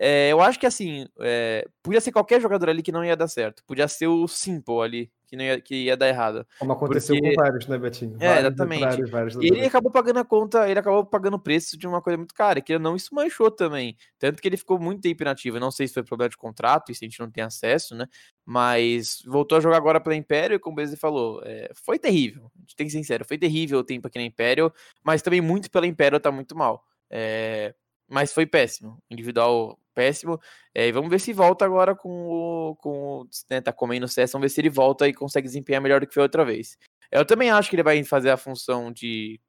[0.03, 3.27] É, eu acho que assim, é, podia ser qualquer jogador ali que não ia dar
[3.27, 3.63] certo.
[3.67, 6.43] Podia ser o Simple ali, que, não ia, que ia dar errado.
[6.57, 7.35] Como aconteceu porque...
[7.35, 8.17] com vários, né, Betinho?
[8.19, 8.81] É, exatamente.
[8.81, 12.01] Vários, vários e ele acabou pagando a conta, ele acabou pagando o preço de uma
[12.01, 13.95] coisa muito cara, que não, isso manchou também.
[14.17, 15.57] Tanto que ele ficou muito tempo inativo.
[15.57, 17.93] Eu não sei se foi problema de contrato, e se a gente não tem acesso,
[17.93, 18.07] né?
[18.43, 22.49] Mas voltou a jogar agora pela Império, e como o Bezzi falou, é, foi terrível.
[22.57, 25.41] A gente tem que ser sincero, foi terrível o tempo aqui na Império, mas também
[25.41, 26.83] muito pela Império tá muito mal.
[27.07, 27.75] É,
[28.09, 28.97] mas foi péssimo.
[29.09, 30.39] Individual péssimo.
[30.73, 32.75] É, e vamos ver se volta agora com o.
[32.77, 36.07] Com, né, tá comendo CS, vamos ver se ele volta e consegue desempenhar melhor do
[36.07, 36.77] que foi outra vez.
[37.11, 39.39] Eu também acho que ele vai fazer a função de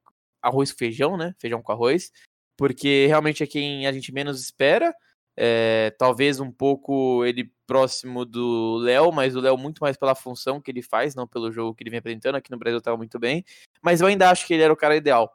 [0.42, 1.34] arroz com feijão, né?
[1.38, 2.12] Feijão com arroz.
[2.56, 4.94] Porque realmente é quem a gente menos espera.
[5.36, 10.60] É, talvez um pouco ele próximo do Léo, mas o Léo muito mais pela função
[10.60, 12.34] que ele faz, não pelo jogo que ele vem apresentando.
[12.34, 13.44] Aqui no Brasil estava muito bem.
[13.80, 15.32] Mas eu ainda acho que ele era o cara ideal.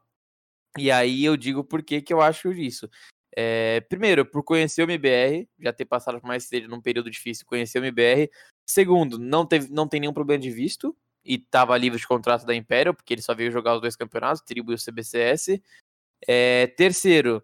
[0.78, 2.90] E aí eu digo por que, que eu acho isso.
[3.40, 7.46] É, primeiro, por conhecer o MBR, já ter passado por mais dele num período difícil,
[7.46, 8.32] conhecer o MBR.
[8.66, 12.56] Segundo, não, teve, não tem nenhum problema de visto e estava livre de contrato da
[12.56, 15.62] Imperial, porque ele só veio jogar os dois campeonatos, Tribo e o CBCS.
[16.28, 17.44] É, terceiro,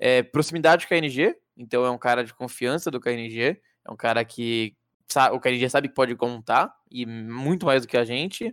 [0.00, 3.96] é, proximidade com a KNG, então é um cara de confiança do KNG, é um
[3.96, 4.74] cara que
[5.06, 8.52] sabe, o KNG sabe que pode contar, e muito mais do que a gente.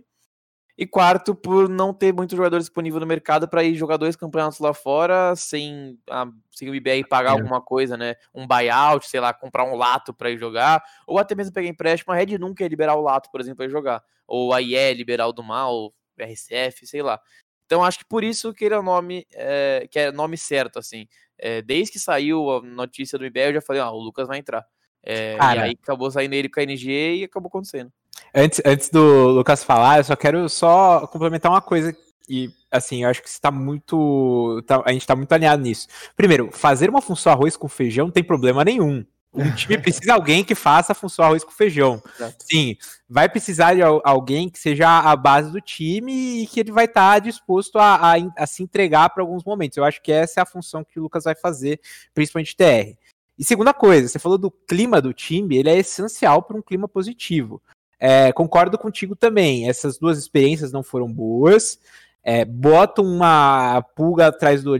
[0.78, 4.60] E quarto, por não ter muito jogador disponível no mercado para ir jogar dois campeonatos
[4.60, 7.32] lá fora sem, a, sem o IBR pagar é.
[7.32, 8.14] alguma coisa, né?
[8.32, 12.12] Um buyout, sei lá, comprar um lato para ir jogar, ou até mesmo pegar empréstimo.
[12.12, 14.04] A Red nunca ia liberar o lato, por exemplo, para jogar.
[14.24, 17.20] Ou a IE liberar o do mal, RCF, sei lá.
[17.66, 20.78] Então acho que por isso que ele é o nome, é, que é nome certo,
[20.78, 21.08] assim.
[21.36, 24.38] É, desde que saiu a notícia do IBR, eu já falei, ah, o Lucas vai
[24.38, 24.64] entrar.
[25.02, 27.92] É, e aí acabou saindo ele com a NG e acabou acontecendo.
[28.34, 31.96] Antes, antes do Lucas falar, eu só quero só complementar uma coisa.
[32.28, 34.62] E, assim, eu acho que está muito.
[34.66, 35.88] tá- a gente está muito alinhado nisso.
[36.16, 39.04] Primeiro, fazer uma função arroz com feijão não tem problema nenhum.
[39.32, 42.02] O time precisa de alguém que faça a função arroz com feijão.
[42.16, 42.36] Exato.
[42.50, 42.76] Sim,
[43.08, 46.84] vai precisar de al- alguém que seja a base do time e que ele vai
[46.86, 49.76] estar disposto a, a, a se entregar para alguns momentos.
[49.78, 51.80] Eu acho que essa é a função que o Lucas vai fazer,
[52.14, 52.96] principalmente TR.
[53.38, 56.88] E segunda coisa, você falou do clima do time, ele é essencial para um clima
[56.88, 57.62] positivo.
[57.98, 59.68] É, concordo contigo também.
[59.68, 61.78] Essas duas experiências não foram boas.
[62.22, 64.76] É, bota uma pulga atrás do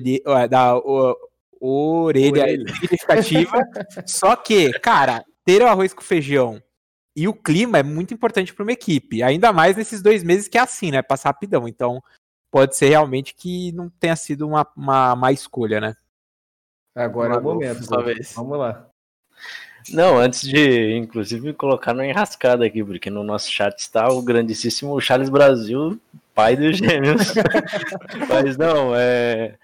[0.49, 1.17] da o-
[1.61, 2.75] orelha, Orelha.
[2.75, 3.59] significativa.
[4.07, 6.63] Só que, cara, ter o arroz com feijão
[7.17, 9.23] e o clima é muito importante para uma equipe.
[9.23, 11.03] Ainda mais nesses dois meses que é assim, né?
[11.03, 11.67] Passa rapidão.
[11.67, 12.03] Então,
[12.51, 15.95] pode ser realmente que não tenha sido uma, uma má escolha, né?
[16.95, 17.81] Agora é o momento.
[17.81, 18.33] dessa vez.
[18.35, 18.89] Vamos lá.
[19.93, 25.01] Não, antes de, inclusive, colocar na enrascada aqui, porque no nosso chat está o grandíssimo
[25.01, 25.99] Charles Brasil,
[26.35, 27.35] pai dos gêmeos.
[28.29, 29.55] Mas não, é.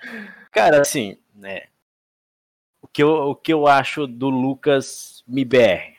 [0.51, 1.63] Cara, assim, né?
[2.81, 5.95] O que eu, o que eu acho do Lucas MIBR?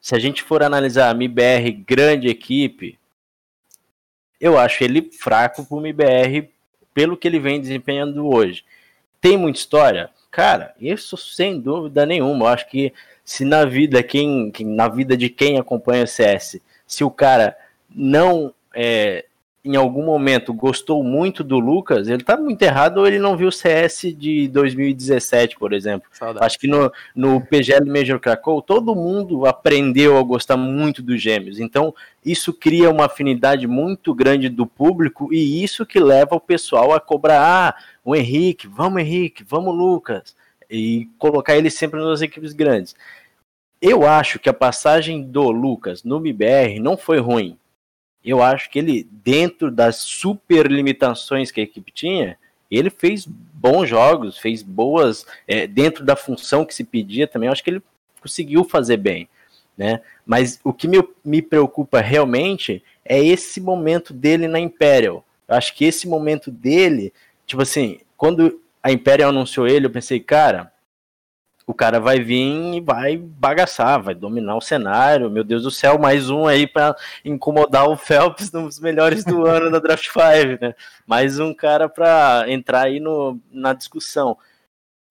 [0.00, 2.98] Se a gente for analisar a MIBR grande equipe,
[4.40, 6.48] eu acho ele fraco pro MIBR
[6.92, 8.64] pelo que ele vem desempenhando hoje.
[9.20, 10.10] Tem muita história?
[10.30, 12.44] Cara, isso sem dúvida nenhuma.
[12.44, 12.92] Eu acho que
[13.24, 17.56] se na vida, quem, quem- na vida de quem acompanha o CS, se o cara
[17.94, 19.24] não é,
[19.64, 23.48] em algum momento gostou muito do Lucas, ele tá muito errado ou ele não viu
[23.48, 26.06] o CS de 2017, por exemplo.
[26.12, 26.44] Saudade.
[26.44, 31.58] Acho que no, no PGL Major Krakow, todo mundo aprendeu a gostar muito dos gêmeos.
[31.58, 36.92] Então, isso cria uma afinidade muito grande do público e isso que leva o pessoal
[36.92, 40.36] a cobrar ah, o Henrique, vamos Henrique, vamos Lucas,
[40.74, 42.96] e colocar ele sempre nas equipes grandes.
[43.80, 47.58] Eu acho que a passagem do Lucas no MBR não foi ruim.
[48.24, 52.38] Eu acho que ele, dentro das super limitações que a equipe tinha,
[52.70, 57.52] ele fez bons jogos, fez boas, é, dentro da função que se pedia também, eu
[57.52, 57.82] acho que ele
[58.20, 59.28] conseguiu fazer bem,
[59.76, 60.00] né?
[60.24, 65.24] Mas o que me, me preocupa realmente é esse momento dele na Imperial.
[65.46, 67.12] Eu acho que esse momento dele,
[67.46, 70.70] tipo assim, quando a Imperial anunciou ele, eu pensei, cara,
[71.66, 75.30] o cara vai vir e vai bagaçar, vai dominar o cenário.
[75.30, 76.94] Meu Deus do céu, mais um aí para
[77.24, 80.74] incomodar o Phelps nos melhores do ano da Draft 5, né?
[81.06, 84.36] Mais um cara para entrar aí no, na discussão.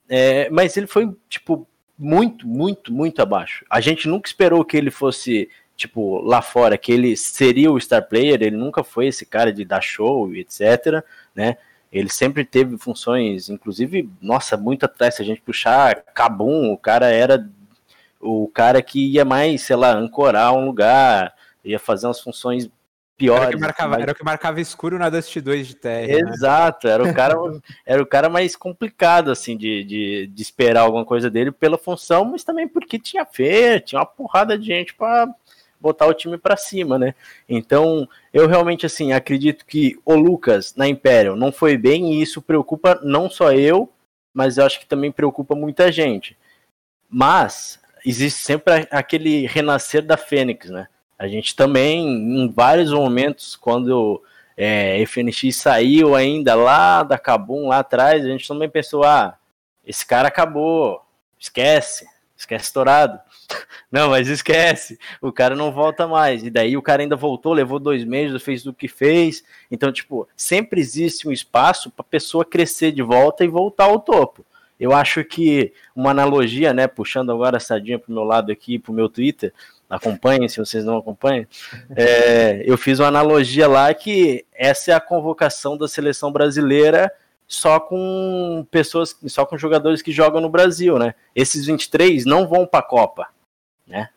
[0.08, 3.66] É, mas ele foi, tipo, muito, muito, muito abaixo.
[3.68, 8.08] A gente nunca esperou que ele fosse, tipo, lá fora, que ele seria o star
[8.08, 11.58] player, ele nunca foi esse cara de dar show e etc, né?
[11.94, 17.08] Ele sempre teve funções, inclusive, nossa, muito atrás, se a gente puxar Kabum, o cara
[17.12, 17.48] era
[18.20, 22.70] o cara que ia mais, sei lá, ancorar um lugar, ia fazer umas funções
[23.18, 23.44] piores.
[23.44, 26.08] Era o que marcava, mais- era o que marcava escuro na Dust 2 de TR.
[26.08, 26.32] né?
[26.32, 27.36] Exato, era o cara,
[27.86, 32.26] era o cara mais complicado assim de, de, de esperar alguma coisa dele pela função,
[32.26, 35.28] mas também porque tinha feira, tinha uma porrada de gente para
[35.84, 37.14] botar o time para cima, né?
[37.48, 42.42] Então, eu realmente assim acredito que o Lucas na Imperial não foi bem e isso
[42.42, 43.92] preocupa não só eu,
[44.34, 46.38] mas eu acho que também preocupa muita gente.
[47.10, 50.88] Mas existe sempre aquele renascer da Fênix, né?
[51.20, 54.24] A gente também, em vários momentos, quando
[54.56, 59.38] é, FNX saiu ainda lá da Kabum, lá atrás, a gente também pensou, ah,
[59.86, 61.06] esse cara acabou,
[61.38, 63.20] esquece, esquece estourado.
[63.92, 66.44] Não, mas esquece, o cara não volta mais.
[66.44, 69.44] E daí o cara ainda voltou, levou dois meses, fez o que fez.
[69.70, 74.00] Então, tipo, sempre existe um espaço para a pessoa crescer de volta e voltar ao
[74.00, 74.46] topo.
[74.80, 78.92] Eu acho que uma analogia, né, puxando agora a sardinha pro meu lado aqui, pro
[78.92, 79.54] meu Twitter,
[79.90, 81.46] acompanhem se vocês não acompanham,
[81.96, 87.12] é, eu fiz uma analogia lá que essa é a convocação da seleção brasileira
[87.48, 91.14] só com pessoas, só com jogadores que jogam no Brasil, né?
[91.36, 93.28] Esses 23 não vão para a Copa,
[93.86, 94.10] né?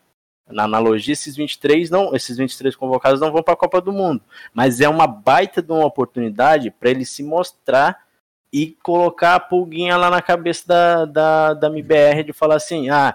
[0.48, 4.22] Na analogia, esses 23 não, esses 23 convocados não vão para a Copa do Mundo,
[4.55, 8.07] mas é uma baita de uma oportunidade para ele se mostrar
[8.52, 13.14] e colocar a pulguinha lá na cabeça da, da, da MBR de falar assim: ah,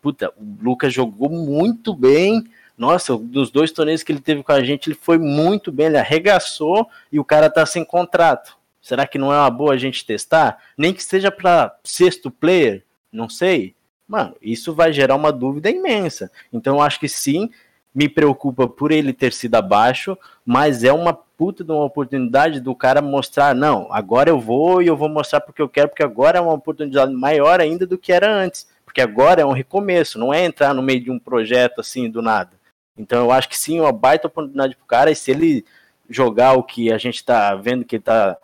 [0.00, 2.44] puta, o Lucas jogou muito bem.
[2.76, 5.98] Nossa, dos dois torneios que ele teve com a gente, ele foi muito bem, ele
[5.98, 8.56] arregaçou e o cara tá sem contrato.
[8.80, 10.58] Será que não é uma boa a gente testar?
[10.76, 13.76] Nem que seja para sexto player, não sei.
[14.12, 16.30] Mano, isso vai gerar uma dúvida imensa.
[16.52, 17.48] Então eu acho que sim,
[17.94, 22.74] me preocupa por ele ter sido abaixo, mas é uma puta de uma oportunidade do
[22.74, 26.36] cara mostrar, não, agora eu vou e eu vou mostrar porque eu quero, porque agora
[26.36, 30.32] é uma oportunidade maior ainda do que era antes, porque agora é um recomeço, não
[30.32, 32.50] é entrar no meio de um projeto assim do nada.
[32.98, 35.64] Então eu acho que sim, uma baita oportunidade pro cara, e se ele
[36.06, 38.36] jogar o que a gente tá vendo que ele tá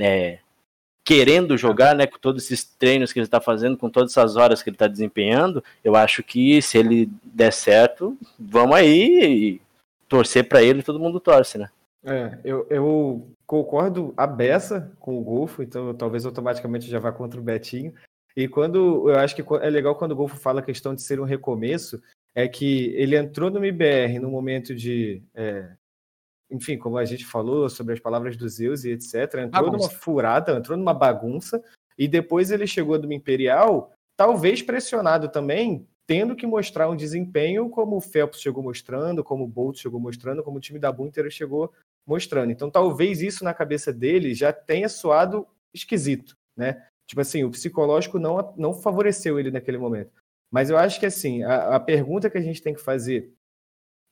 [0.00, 0.40] é,
[1.04, 4.62] querendo jogar, né, com todos esses treinos que ele está fazendo, com todas essas horas
[4.62, 9.60] que ele está desempenhando, eu acho que se ele der certo, vamos aí
[10.08, 11.68] torcer para ele, todo mundo torce, né?
[12.04, 17.40] É, eu, eu concordo a beça com o Golfo, então talvez automaticamente já vá contra
[17.40, 17.94] o Betinho.
[18.36, 21.20] E quando eu acho que é legal quando o Golfo fala a questão de ser
[21.20, 22.02] um recomeço,
[22.34, 25.70] é que ele entrou no MBR no momento de é,
[26.52, 29.88] enfim, como a gente falou sobre as palavras dos Zeus e etc., entrou bagunça.
[29.88, 31.62] numa furada, entrou numa bagunça,
[31.98, 37.96] e depois ele chegou do Imperial, talvez pressionado também, tendo que mostrar um desempenho como
[37.96, 41.30] o Phelps chegou mostrando, como o Bolt chegou mostrando, como o time da Boom inteira
[41.30, 41.72] chegou
[42.06, 42.50] mostrando.
[42.50, 46.84] Então, talvez isso na cabeça dele já tenha soado esquisito, né?
[47.06, 50.10] Tipo assim, o psicológico não, não favoreceu ele naquele momento.
[50.50, 53.32] Mas eu acho que, assim, a, a pergunta que a gente tem que fazer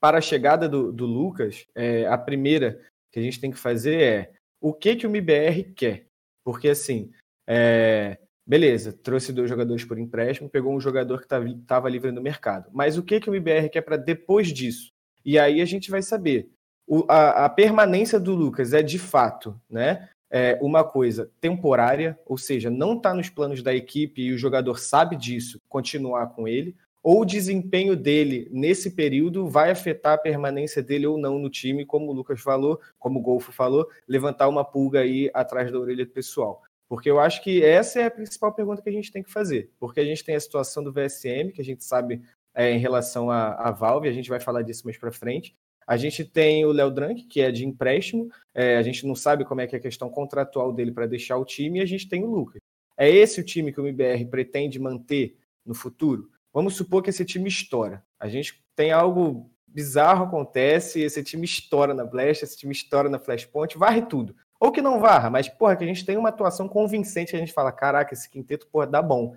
[0.00, 2.80] para a chegada do, do Lucas, é, a primeira
[3.12, 6.06] que a gente tem que fazer é o que, que o MBR quer?
[6.44, 7.10] Porque assim,
[7.46, 12.70] é, beleza, trouxe dois jogadores por empréstimo, pegou um jogador que estava livre no mercado.
[12.72, 14.90] Mas o que, que o MBR quer para depois disso?
[15.24, 16.50] E aí a gente vai saber.
[16.86, 22.36] O, a, a, permanência do Lucas é de fato né, é uma coisa temporária, ou
[22.36, 26.74] seja, não está nos planos da equipe e o jogador sabe disso, continuar com ele,
[27.02, 31.86] ou o desempenho dele nesse período vai afetar a permanência dele ou não no time,
[31.86, 36.04] como o Lucas falou, como o Golfo falou, levantar uma pulga aí atrás da orelha
[36.04, 36.62] do pessoal.
[36.88, 39.70] Porque eu acho que essa é a principal pergunta que a gente tem que fazer.
[39.78, 42.20] Porque a gente tem a situação do VSM, que a gente sabe
[42.52, 45.54] é, em relação à, Valve, a gente vai falar disso mais para frente.
[45.86, 49.44] A gente tem o Léo Drank, que é de empréstimo, é, a gente não sabe
[49.44, 52.08] como é que é a questão contratual dele para deixar o time, e a gente
[52.08, 52.60] tem o Lucas.
[52.96, 56.28] É esse o time que o MBR pretende manter no futuro?
[56.52, 58.04] Vamos supor que esse time estoura.
[58.18, 63.18] A gente tem algo bizarro acontece, esse time estoura na Blast, esse time estoura na
[63.18, 64.34] Flashpoint, varre tudo.
[64.58, 67.52] Ou que não varra, mas, porra, que a gente tem uma atuação convincente, a gente
[67.52, 69.34] fala, caraca, esse quinteto, porra, dá bom.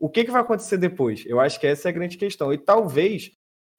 [0.00, 1.24] O que, que vai acontecer depois?
[1.26, 2.52] Eu acho que essa é a grande questão.
[2.52, 3.32] E talvez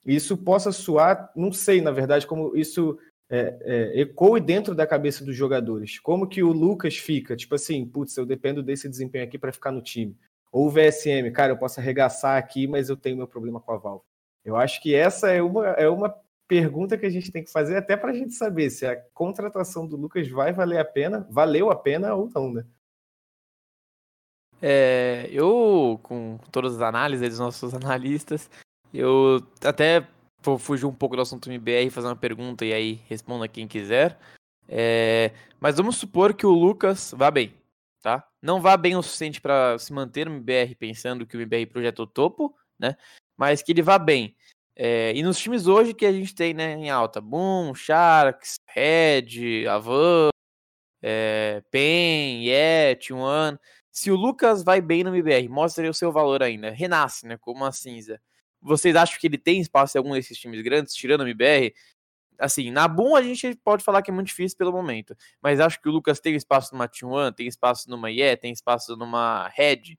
[0.06, 2.98] isso possa soar, não sei, na verdade, como isso
[3.30, 6.00] é, é, ecoe dentro da cabeça dos jogadores.
[6.00, 7.36] Como que o Lucas fica?
[7.36, 10.18] Tipo assim, putz, eu dependo desse desempenho aqui para ficar no time.
[10.52, 14.04] Ou VSM, cara, eu posso arregaçar aqui, mas eu tenho meu problema com a Valve.
[14.44, 16.14] Eu acho que essa é uma, é uma
[16.48, 19.86] pergunta que a gente tem que fazer até para a gente saber se a contratação
[19.86, 22.66] do Lucas vai valer a pena, valeu a pena ou não, né?
[24.62, 28.50] É, eu, com todas as análises dos nossos analistas,
[28.94, 30.06] eu até
[30.42, 34.18] vou fugir um pouco do assunto MBR fazer uma pergunta e aí responda quem quiser.
[34.68, 37.54] É, mas vamos supor que o Lucas vá bem?
[38.42, 42.08] Não vá bem o suficiente para se manter no MBR pensando que o MBR projetou
[42.08, 42.96] topo, né?
[43.38, 44.36] Mas que ele vá bem.
[44.76, 49.68] É, e nos times hoje que a gente tem, né, em alta, Boom, Sharks, Red,
[49.68, 50.30] Avan,
[51.02, 53.58] é, Pen, Yet, One.
[53.92, 57.60] Se o Lucas vai bem no MBR, mostra o seu valor ainda, renasce, né, como
[57.60, 58.22] uma cinza.
[58.62, 61.74] Vocês acham que ele tem espaço em algum desses times grandes, tirando o MBR?
[62.40, 65.82] Assim, na Boom a gente pode falar que é muito difícil pelo momento, mas acho
[65.82, 69.98] que o Lucas tem espaço numa T1, tem espaço numa IE, tem espaço numa Red.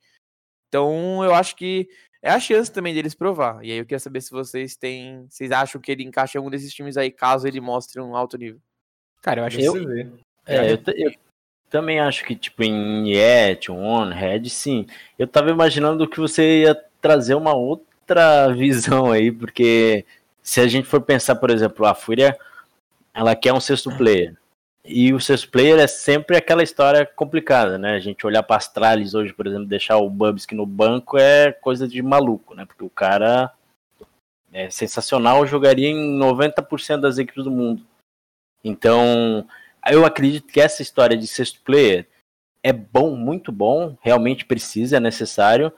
[0.68, 1.88] Então eu acho que
[2.22, 3.64] é a chance também deles provar.
[3.64, 6.50] E aí eu queria saber se vocês têm, vocês acham que ele encaixa em algum
[6.50, 8.60] desses times aí, caso ele mostre um alto nível.
[9.22, 10.08] Cara, eu acho eu, que
[10.46, 11.12] é, eu, eu,
[11.68, 14.86] também acho que tipo em IE, T1, Red, sim.
[15.18, 20.04] Eu tava imaginando que você ia trazer uma outra visão aí, porque
[20.50, 22.36] se a gente for pensar, por exemplo, a Fúria,
[23.14, 24.36] ela quer um sexto player.
[24.84, 27.94] E o sexto player é sempre aquela história complicada, né?
[27.94, 31.86] A gente olhar para Astralis hoje, por exemplo, deixar o Bubsky no banco é coisa
[31.86, 32.64] de maluco, né?
[32.64, 33.52] Porque o cara
[34.52, 37.86] é sensacional, jogaria em 90% das equipes do mundo.
[38.64, 39.46] Então,
[39.88, 42.08] eu acredito que essa história de sexto player
[42.60, 45.72] é bom, muito bom, realmente precisa, é necessário,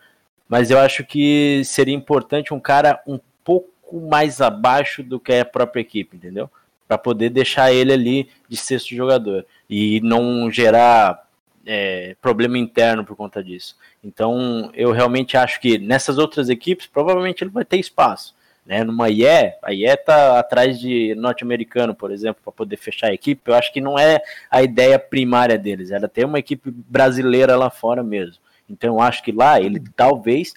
[0.49, 5.35] mas eu acho que seria importante um cara um pouco pouco mais abaixo do que
[5.35, 6.51] a própria equipe, entendeu?
[6.89, 11.29] Para poder deixar ele ali de sexto jogador e não gerar
[11.67, 13.77] é, problema interno por conta disso.
[14.03, 18.35] Então, eu realmente acho que nessas outras equipes, provavelmente ele vai ter espaço.
[18.65, 18.85] Né?
[18.85, 19.27] Numa IE,
[19.63, 23.43] a IE tá atrás de norte-americano, por exemplo, para poder fechar a equipe.
[23.45, 24.21] Eu acho que não é
[24.51, 28.43] a ideia primária deles, era ter uma equipe brasileira lá fora mesmo.
[28.69, 30.55] Então, eu acho que lá ele talvez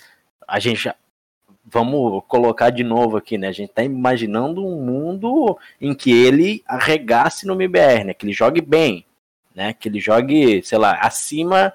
[0.47, 0.89] a gente
[1.75, 3.49] vamos colocar de novo aqui, né?
[3.49, 8.13] A gente tá imaginando um mundo em que ele arregasse no MBR, né?
[8.13, 9.05] Que ele jogue bem,
[9.53, 9.73] né?
[9.73, 11.73] Que ele jogue, sei lá, acima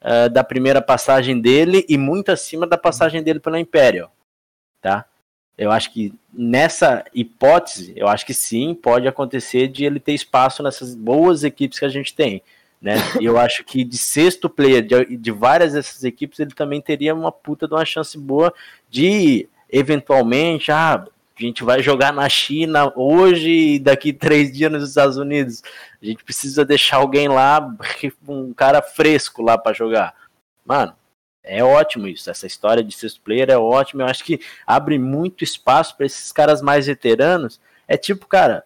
[0.00, 4.10] uh, da primeira passagem dele e muito acima da passagem dele pela Imperial,
[4.80, 5.04] tá?
[5.58, 10.62] Eu acho que nessa hipótese, eu acho que sim, pode acontecer de ele ter espaço
[10.62, 12.42] nessas boas equipes que a gente tem.
[12.80, 12.96] Né?
[13.20, 17.32] Eu acho que de sexto player de, de várias dessas equipes, ele também teria uma
[17.32, 18.52] puta de uma chance boa
[18.90, 21.06] de eventualmente, ah,
[21.36, 25.62] a gente vai jogar na China hoje e daqui três dias nos Estados Unidos.
[26.00, 27.74] A gente precisa deixar alguém lá,
[28.28, 30.14] um cara fresco lá para jogar.
[30.64, 30.94] Mano,
[31.42, 32.30] é ótimo isso.
[32.30, 34.02] Essa história de sexto player é ótimo.
[34.02, 37.60] Eu acho que abre muito espaço para esses caras mais veteranos.
[37.88, 38.64] É tipo, cara,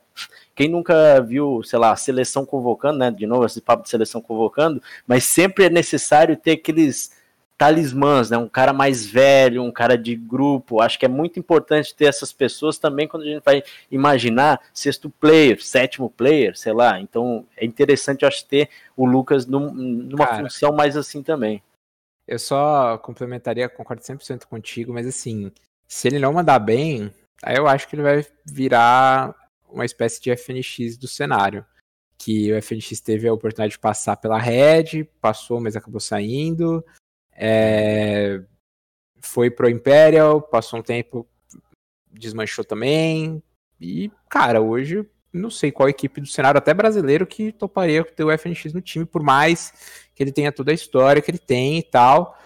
[0.59, 3.13] quem nunca viu, sei lá, seleção convocando, né?
[3.13, 7.13] De novo, esse papo de seleção convocando, mas sempre é necessário ter aqueles
[7.57, 8.37] talismãs, né?
[8.37, 10.81] Um cara mais velho, um cara de grupo.
[10.81, 15.09] Acho que é muito importante ter essas pessoas também quando a gente vai imaginar sexto
[15.09, 17.01] player, sétimo player, sei lá.
[17.01, 21.63] Então é interessante, acho, ter o Lucas num, numa cara, função mais assim também.
[22.27, 25.53] Eu só complementaria, concordo 100% contigo, mas assim,
[25.87, 29.37] se ele não mandar bem, aí eu acho que ele vai virar
[29.71, 31.65] uma espécie de FNX do cenário.
[32.17, 36.85] Que o FNX teve a oportunidade de passar pela Red, passou, mas acabou saindo.
[37.33, 38.43] É...
[39.21, 41.27] Foi pro Imperial, passou um tempo,
[42.11, 43.43] desmanchou também.
[43.81, 48.37] E, cara, hoje não sei qual equipe do cenário, até brasileiro, que toparia ter o
[48.37, 49.73] FNX no time, por mais
[50.15, 52.37] que ele tenha toda a história que ele tem e tal.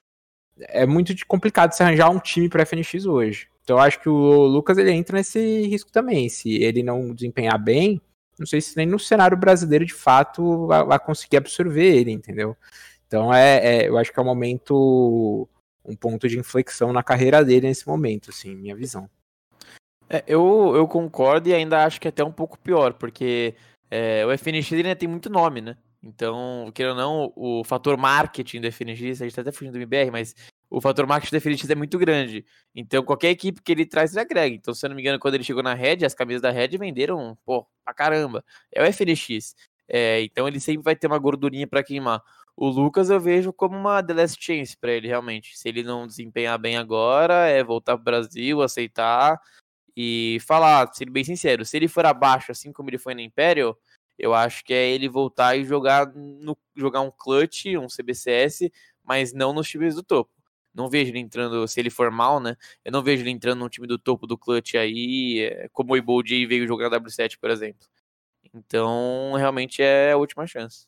[0.58, 3.48] É muito complicado se arranjar um time para FNX hoje.
[3.62, 6.28] Então eu acho que o Lucas ele entra nesse risco também.
[6.28, 8.00] Se ele não desempenhar bem,
[8.38, 12.56] não sei se nem no cenário brasileiro de fato vai, vai conseguir absorver ele, entendeu?
[13.06, 15.48] Então é, é, eu acho que é um momento,
[15.84, 19.08] um ponto de inflexão na carreira dele nesse momento, assim, minha visão.
[20.08, 23.54] É, eu, eu concordo e ainda acho que é até um pouco pior, porque
[23.90, 25.76] é, o FNX ainda tem muito nome, né?
[26.02, 29.78] Então, querendo ou não, o fator marketing do FNX, a gente tá até fugindo do
[29.78, 30.34] MBR, mas
[30.72, 32.46] o fator do FNX é muito grande.
[32.74, 34.56] Então, qualquer equipe que ele traz, ele agrega.
[34.56, 36.78] Então, se eu não me engano, quando ele chegou na Red, as camisas da Red
[36.78, 38.42] venderam, pô, pra caramba.
[38.74, 39.54] É o FNX.
[39.86, 42.22] É, então, ele sempre vai ter uma gordurinha para queimar.
[42.56, 45.58] O Lucas eu vejo como uma the last chance para ele, realmente.
[45.58, 49.38] Se ele não desempenhar bem agora, é voltar pro Brasil, aceitar
[49.94, 53.78] e falar, sendo bem sincero, se ele for abaixo, assim como ele foi na Imperial,
[54.18, 58.70] eu acho que é ele voltar e jogar, no, jogar um clutch, um CBCS,
[59.04, 60.41] mas não nos times do topo.
[60.74, 62.56] Não vejo ele entrando, se ele for mal, né?
[62.84, 65.96] Eu não vejo ele entrando num time do topo do clutch aí, é, como o
[65.96, 67.86] Ibold veio jogar W7, por exemplo.
[68.54, 70.86] Então, realmente é a última chance.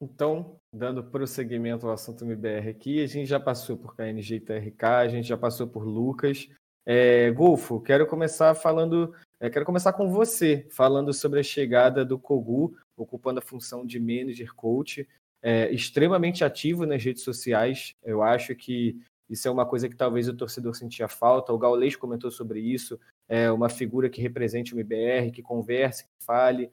[0.00, 4.84] Então, dando prosseguimento ao assunto MBR aqui, a gente já passou por KNG e TRK,
[4.84, 6.48] a gente já passou por Lucas.
[6.84, 12.18] É, Golfo, quero começar falando, é, quero começar com você, falando sobre a chegada do
[12.18, 15.08] Kogu, ocupando a função de manager coach,
[15.44, 17.94] é, extremamente ativo nas redes sociais.
[18.02, 21.52] Eu acho que isso é uma coisa que talvez o torcedor sentia falta.
[21.52, 22.98] O Gaulês comentou sobre isso.
[23.28, 26.70] É uma figura que represente o MBR, que converse, que fale.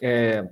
[0.00, 0.48] É,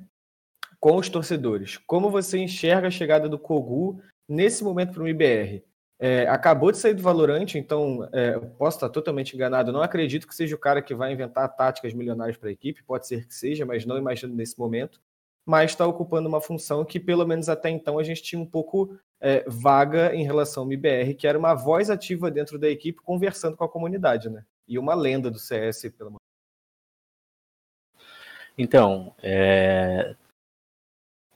[0.80, 1.76] com os torcedores.
[1.86, 5.62] Como você enxerga a chegada do Kogu nesse momento para o MBR?
[6.02, 9.70] É, acabou de sair do Valorante, então é, posso estar totalmente enganado.
[9.70, 13.06] Não acredito que seja o cara que vai inventar táticas milionárias para a equipe, pode
[13.06, 15.00] ser que seja, mas não imagino nesse momento.
[15.50, 18.96] Mas está ocupando uma função que, pelo menos até então, a gente tinha um pouco
[19.20, 23.56] é, vaga em relação ao MBR, que era uma voz ativa dentro da equipe conversando
[23.56, 24.44] com a comunidade, né?
[24.68, 26.20] E uma lenda do CS, pelo menos.
[28.56, 30.14] Então, é,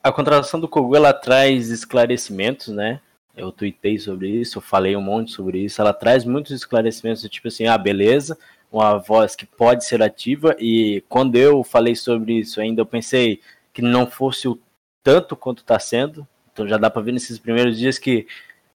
[0.01, 3.01] a contratação do Kogu ela traz esclarecimentos, né?
[3.35, 5.81] Eu tuitei sobre isso, eu falei um monte sobre isso.
[5.81, 8.37] Ela traz muitos esclarecimentos, tipo assim, ah, beleza,
[8.71, 10.55] uma voz que pode ser ativa.
[10.57, 13.41] E quando eu falei sobre isso ainda, eu pensei
[13.75, 14.57] que não fosse o
[15.03, 16.25] tanto quanto está sendo.
[16.51, 18.25] Então já dá para ver nesses primeiros dias que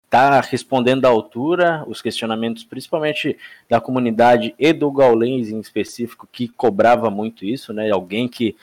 [0.04, 6.48] está respondendo à altura os questionamentos, principalmente da comunidade e do Gaulens em específico, que
[6.48, 7.90] cobrava muito isso, né?
[7.90, 8.54] Alguém que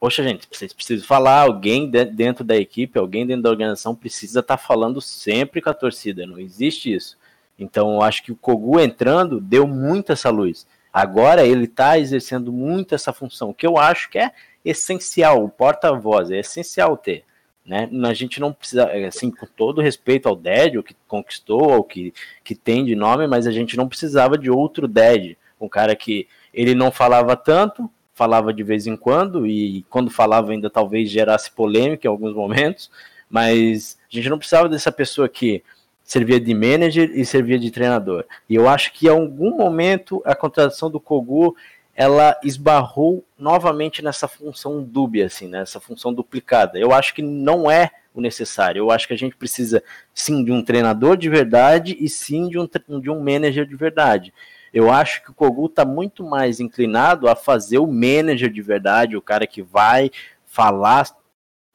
[0.00, 4.56] Poxa, gente, vocês precisam falar, alguém dentro da equipe, alguém dentro da organização precisa estar
[4.56, 7.18] tá falando sempre com a torcida, não existe isso.
[7.58, 10.68] Então, eu acho que o Kogu entrando deu muito essa luz.
[10.92, 14.32] Agora ele está exercendo muito essa função, que eu acho que é
[14.70, 17.24] essencial, o porta-voz, é essencial ter.
[17.64, 17.88] Né?
[18.04, 22.14] A gente não precisa, assim, com todo respeito ao Dead, o que conquistou, o que,
[22.42, 26.26] que tem de nome, mas a gente não precisava de outro Dead, um cara que
[26.52, 31.50] ele não falava tanto, falava de vez em quando, e quando falava ainda talvez gerasse
[31.50, 32.90] polêmica em alguns momentos,
[33.28, 35.62] mas a gente não precisava dessa pessoa que
[36.02, 38.24] servia de manager e servia de treinador.
[38.48, 41.54] E eu acho que em algum momento a contratação do Kogu
[41.98, 46.78] ela esbarrou novamente nessa função dúbia, assim, nessa função duplicada.
[46.78, 48.78] Eu acho que não é o necessário.
[48.78, 49.82] Eu acho que a gente precisa
[50.14, 52.68] sim de um treinador de verdade e sim de um,
[53.00, 54.32] de um manager de verdade.
[54.72, 59.16] Eu acho que o Kogu está muito mais inclinado a fazer o manager de verdade,
[59.16, 60.08] o cara que vai
[60.46, 61.04] falar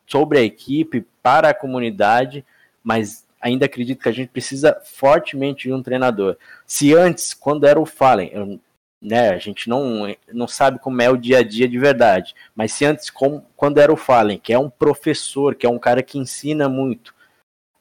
[0.07, 2.45] sobre a equipe para a comunidade,
[2.81, 6.37] mas ainda acredito que a gente precisa fortemente de um treinador.
[6.65, 8.61] Se antes, quando era o Fallen,
[9.03, 12.71] né, a gente não, não sabe como é o dia a dia de verdade, mas
[12.71, 16.01] se antes, como, quando era o Fallen, que é um professor, que é um cara
[16.01, 17.13] que ensina muito,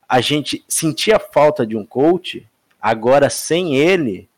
[0.08, 2.44] a gente sentia falta de um coach,
[2.80, 4.28] agora sem ele,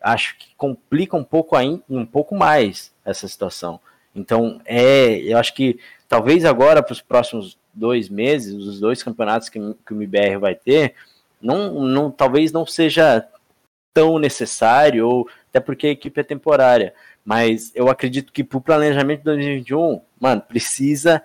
[0.00, 3.78] acho que complica um pouco, ainda, um pouco mais essa situação.
[4.14, 5.78] Então, é, eu acho que
[6.08, 10.54] talvez agora, para os próximos dois meses, os dois campeonatos que, que o MBR vai
[10.54, 10.94] ter,
[11.40, 13.26] não, não, talvez não seja
[13.92, 16.94] tão necessário, ou até porque a equipe é temporária.
[17.24, 21.22] Mas eu acredito que para o planejamento de 2021, mano, precisa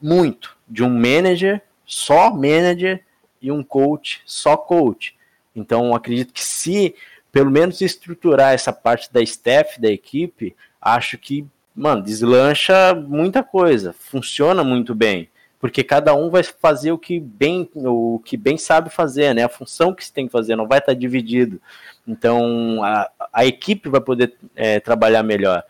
[0.00, 3.04] muito de um manager, só manager,
[3.40, 5.14] e um coach, só coach.
[5.54, 6.94] Então, acredito que se
[7.30, 11.44] pelo menos estruturar essa parte da staff da equipe, acho que,
[11.74, 17.68] mano, deslancha muita coisa, funciona muito bem porque cada um vai fazer o que bem
[17.74, 19.44] o que bem sabe fazer, né?
[19.44, 21.60] A função que se tem que fazer não vai estar dividido.
[22.06, 25.64] Então a, a equipe vai poder é, trabalhar melhor.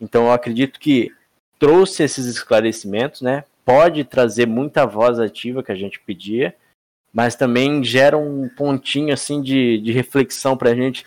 [0.00, 1.12] Então eu acredito que
[1.58, 3.44] trouxe esses esclarecimentos, né?
[3.64, 6.54] Pode trazer muita voz ativa que a gente pedia,
[7.12, 11.04] mas também gera um pontinho assim de, de reflexão para a gente.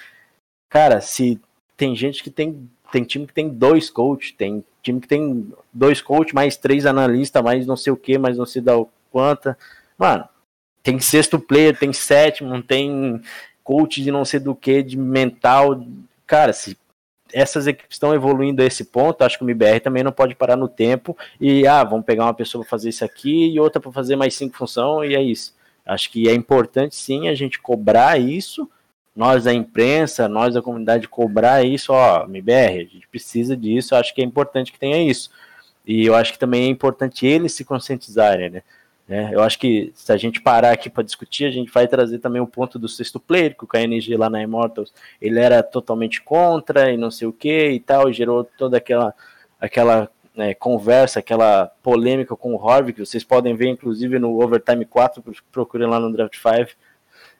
[0.70, 1.40] Cara, se
[1.76, 6.02] tem gente que tem tem time que tem dois coaches, tem time que tem dois
[6.02, 8.74] coaches, mais três analistas, mais não sei o que, mais não sei da
[9.12, 9.58] quanta.
[9.98, 10.28] Mano,
[10.84, 13.22] tem sexto player, tem sétimo, tem
[13.64, 15.82] coach de não sei do que, de mental.
[16.28, 16.78] Cara, se
[17.32, 20.56] essas equipes estão evoluindo a esse ponto, acho que o MBR também não pode parar
[20.56, 23.92] no tempo e, ah, vamos pegar uma pessoa para fazer isso aqui e outra para
[23.92, 25.56] fazer mais cinco funções e é isso.
[25.86, 28.70] Acho que é importante sim a gente cobrar isso
[29.16, 34.14] nós da imprensa, nós da comunidade cobrar isso, ó, MBR, a gente precisa disso, acho
[34.14, 35.30] que é importante que tenha isso.
[35.86, 38.64] E eu acho que também é importante eles se conscientizarem, né?
[39.08, 42.20] É, eu acho que se a gente parar aqui para discutir, a gente vai trazer
[42.20, 46.22] também o ponto do sexto player, que o KNG lá na Immortals, ele era totalmente
[46.22, 49.14] contra e não sei o que e tal, e gerou toda aquela,
[49.60, 54.86] aquela né, conversa, aquela polêmica com o Harvey, que vocês podem ver inclusive no Overtime
[54.86, 56.72] 4, procurem lá no Draft 5.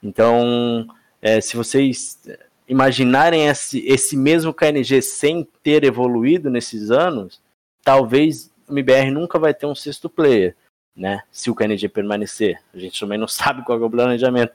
[0.02, 0.86] Então,
[1.24, 2.20] é, se vocês
[2.68, 7.40] imaginarem esse, esse mesmo KNG sem ter evoluído nesses anos,
[7.82, 10.54] talvez o MBR nunca vai ter um sexto player,
[10.94, 11.22] né?
[11.32, 12.60] Se o KNG permanecer.
[12.74, 14.52] A gente também não sabe qual é o planejamento.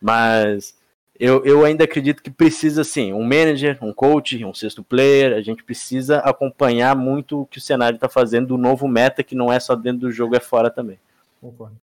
[0.00, 0.78] Mas
[1.18, 5.36] eu, eu ainda acredito que precisa, sim, um manager, um coach, um sexto player.
[5.36, 9.34] A gente precisa acompanhar muito o que o cenário está fazendo do novo meta, que
[9.34, 10.96] não é só dentro do jogo, é fora também.
[11.40, 11.83] Concordo.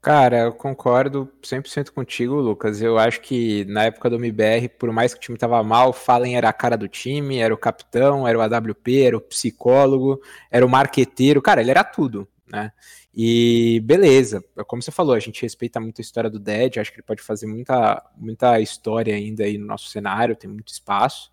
[0.00, 2.80] Cara, eu concordo 100% contigo, Lucas.
[2.80, 6.36] Eu acho que na época do MBR, por mais que o time tava mal, Fallen
[6.36, 10.20] era a cara do time, era o capitão, era o AWP, era o psicólogo,
[10.50, 11.42] era o marqueteiro.
[11.42, 12.72] Cara, ele era tudo, né?
[13.12, 16.98] E beleza, como você falou, a gente respeita muito a história do Dead, acho que
[17.00, 21.32] ele pode fazer muita, muita história ainda aí no nosso cenário, tem muito espaço.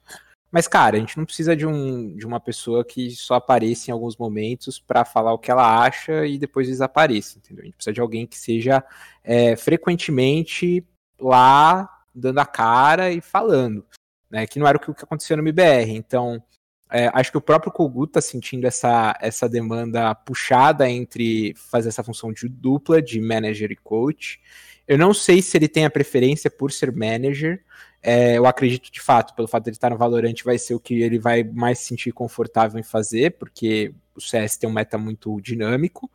[0.56, 3.94] Mas, cara, a gente não precisa de, um, de uma pessoa que só apareça em
[3.94, 7.64] alguns momentos para falar o que ela acha e depois desapareça, entendeu?
[7.64, 8.82] A gente precisa de alguém que seja
[9.22, 10.82] é, frequentemente
[11.20, 13.86] lá dando a cara e falando,
[14.32, 14.48] né?
[14.48, 15.92] Que não era o que, acontecia no MBR.
[15.92, 16.42] Então,
[16.90, 22.02] é, acho que o próprio Kogu tá sentindo essa, essa demanda puxada entre fazer essa
[22.02, 24.40] função de dupla, de manager e coach.
[24.88, 27.62] Eu não sei se ele tem a preferência por ser manager,
[28.08, 30.80] é, eu acredito de fato, pelo fato de ele estar no Valorant, vai ser o
[30.80, 34.96] que ele vai mais se sentir confortável em fazer, porque o CS tem um meta
[34.96, 36.12] muito dinâmico.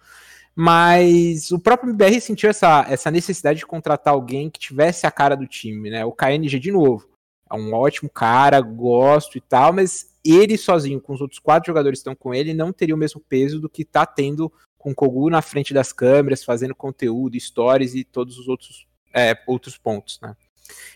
[0.55, 5.35] Mas o próprio MBR sentiu essa, essa necessidade de contratar alguém que tivesse a cara
[5.35, 6.05] do time, né?
[6.05, 7.09] O KNG, de novo,
[7.51, 11.99] é um ótimo cara, gosto e tal, mas ele sozinho, com os outros quatro jogadores
[11.99, 14.95] que estão com ele, não teria o mesmo peso do que está tendo com o
[14.95, 20.21] Kogu na frente das câmeras, fazendo conteúdo, stories e todos os outros, é, outros pontos,
[20.23, 20.37] né?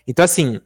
[0.07, 0.61] Então, assim,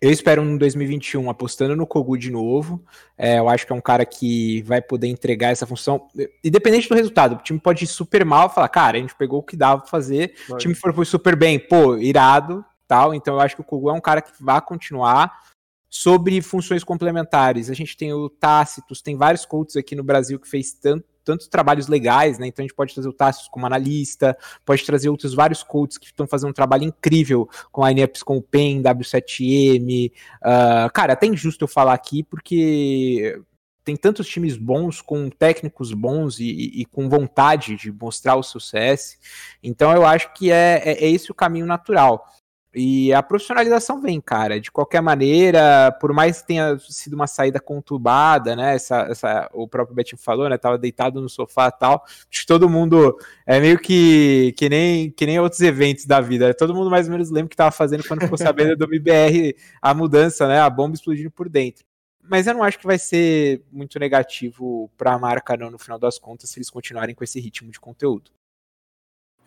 [0.00, 2.82] eu espero um 2021 apostando no Kogu de novo.
[3.16, 6.08] É, eu acho que é um cara que vai poder entregar essa função,
[6.44, 7.34] independente do resultado.
[7.34, 9.90] O time pode ir super mal, falar, cara, a gente pegou o que dava pra
[9.90, 10.34] fazer.
[10.48, 10.56] Vai.
[10.56, 13.12] O time for, foi super bem, pô, irado, tal.
[13.12, 15.48] Então eu acho que o Kogu é um cara que vai continuar.
[15.90, 20.46] Sobre funções complementares, a gente tem o Tácitos, tem vários coaches aqui no Brasil que
[20.46, 22.46] fez tanto tantos trabalhos legais, né?
[22.46, 26.06] Então a gente pode trazer o Tassos como analista, pode trazer outros vários coaches que
[26.06, 30.10] estão fazendo um trabalho incrível com lineups com o PEN, W7M.
[30.10, 33.38] Uh, cara, até injusto eu falar aqui, porque
[33.84, 38.42] tem tantos times bons, com técnicos bons e, e, e, com vontade de mostrar o
[38.42, 39.18] CS.
[39.62, 42.26] Então eu acho que é, é, é esse o caminho natural.
[42.74, 47.58] E a profissionalização vem, cara, de qualquer maneira, por mais que tenha sido uma saída
[47.58, 48.74] conturbada, né?
[48.74, 50.58] Essa, essa, o próprio Betinho falou, né?
[50.58, 52.04] Tava deitado no sofá e tal.
[52.06, 53.16] Acho que todo mundo
[53.46, 56.52] é meio que, que, nem, que nem outros eventos da vida.
[56.52, 59.56] Todo mundo mais ou menos lembra o que tava fazendo quando ficou sabendo do MBR,
[59.80, 60.60] a mudança, né?
[60.60, 61.86] A bomba explodindo por dentro.
[62.22, 65.98] Mas eu não acho que vai ser muito negativo para a marca, não, no final
[65.98, 68.30] das contas, se eles continuarem com esse ritmo de conteúdo.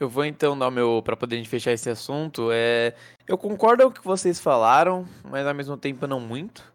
[0.01, 0.99] Eu vou então dar o meu.
[1.03, 2.49] para poder fechar esse assunto.
[2.51, 2.95] É,
[3.27, 6.73] eu concordo com o que vocês falaram, mas ao mesmo tempo não muito.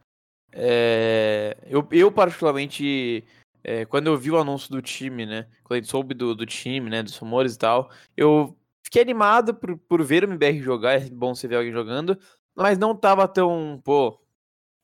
[0.53, 3.25] É, eu, eu, particularmente,
[3.65, 5.49] é, quando eu vi o anúncio do time, né?
[5.65, 7.03] Quando a gente soube do, do time, né?
[7.03, 10.93] Dos rumores e tal, eu fiquei animado por, por ver o MBR jogar.
[11.03, 12.17] É bom você ver alguém jogando,
[12.55, 14.21] mas não tava tão, pô.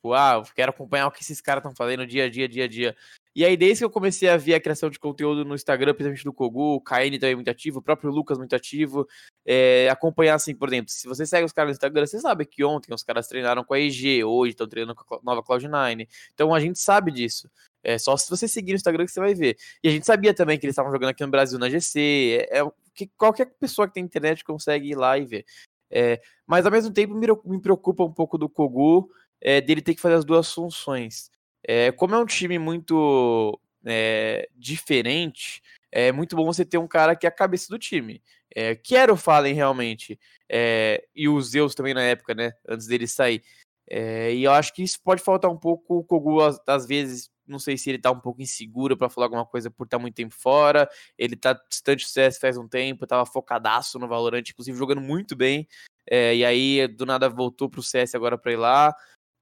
[0.04, 2.96] Uau, quero acompanhar o que esses caras estão fazendo dia a dia, dia a dia.
[3.34, 6.24] E aí, desde que eu comecei a ver a criação de conteúdo no Instagram, principalmente
[6.24, 9.06] do Kogu, o KN também é muito ativo, o próprio Lucas muito ativo,
[9.46, 12.62] é, acompanhar assim, por exemplo, se você segue os caras no Instagram, você sabe que
[12.62, 16.06] ontem os caras treinaram com a EG, hoje estão treinando com a nova Cloud9.
[16.34, 17.48] Então a gente sabe disso.
[17.82, 19.56] É só se você seguir no Instagram que você vai ver.
[19.82, 22.46] E a gente sabia também que eles estavam jogando aqui no Brasil na GC.
[22.50, 25.44] É, é que qualquer pessoa que tem internet consegue ir lá e ver.
[25.90, 29.10] É, mas ao mesmo tempo me, me preocupa um pouco do Kogu,
[29.40, 31.30] é, dele ter que fazer as duas funções.
[31.66, 37.14] É, como é um time muito é, diferente, é muito bom você ter um cara
[37.14, 38.22] que é a cabeça do time.
[38.54, 40.18] É, que era o Fallen realmente.
[40.48, 42.52] É, e o Zeus também na época, né?
[42.68, 43.42] Antes dele sair.
[43.88, 45.98] É, e eu acho que isso pode faltar um pouco.
[45.98, 49.46] O Kogu, às, vezes, não sei se ele tá um pouco inseguro para falar alguma
[49.46, 50.88] coisa por estar tá muito tempo fora.
[51.18, 55.34] Ele tá distante do CS faz um tempo, tava focadaço no Valorant, inclusive jogando muito
[55.34, 55.66] bem.
[56.06, 58.94] É, e aí, do nada, voltou pro CS agora pra ir lá.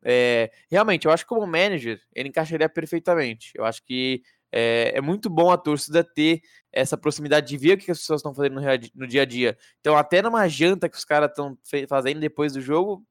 [0.03, 3.53] É, realmente, eu acho que como manager, ele encaixaria perfeitamente.
[3.55, 4.23] Eu acho que
[4.53, 6.43] é, é, muito bom a torcida ter
[6.73, 8.63] essa proximidade de ver o que as pessoas estão fazendo no,
[8.95, 9.57] no, dia a dia.
[9.81, 11.57] Então, até numa janta que os caras estão
[11.89, 13.05] fazendo depois do jogo,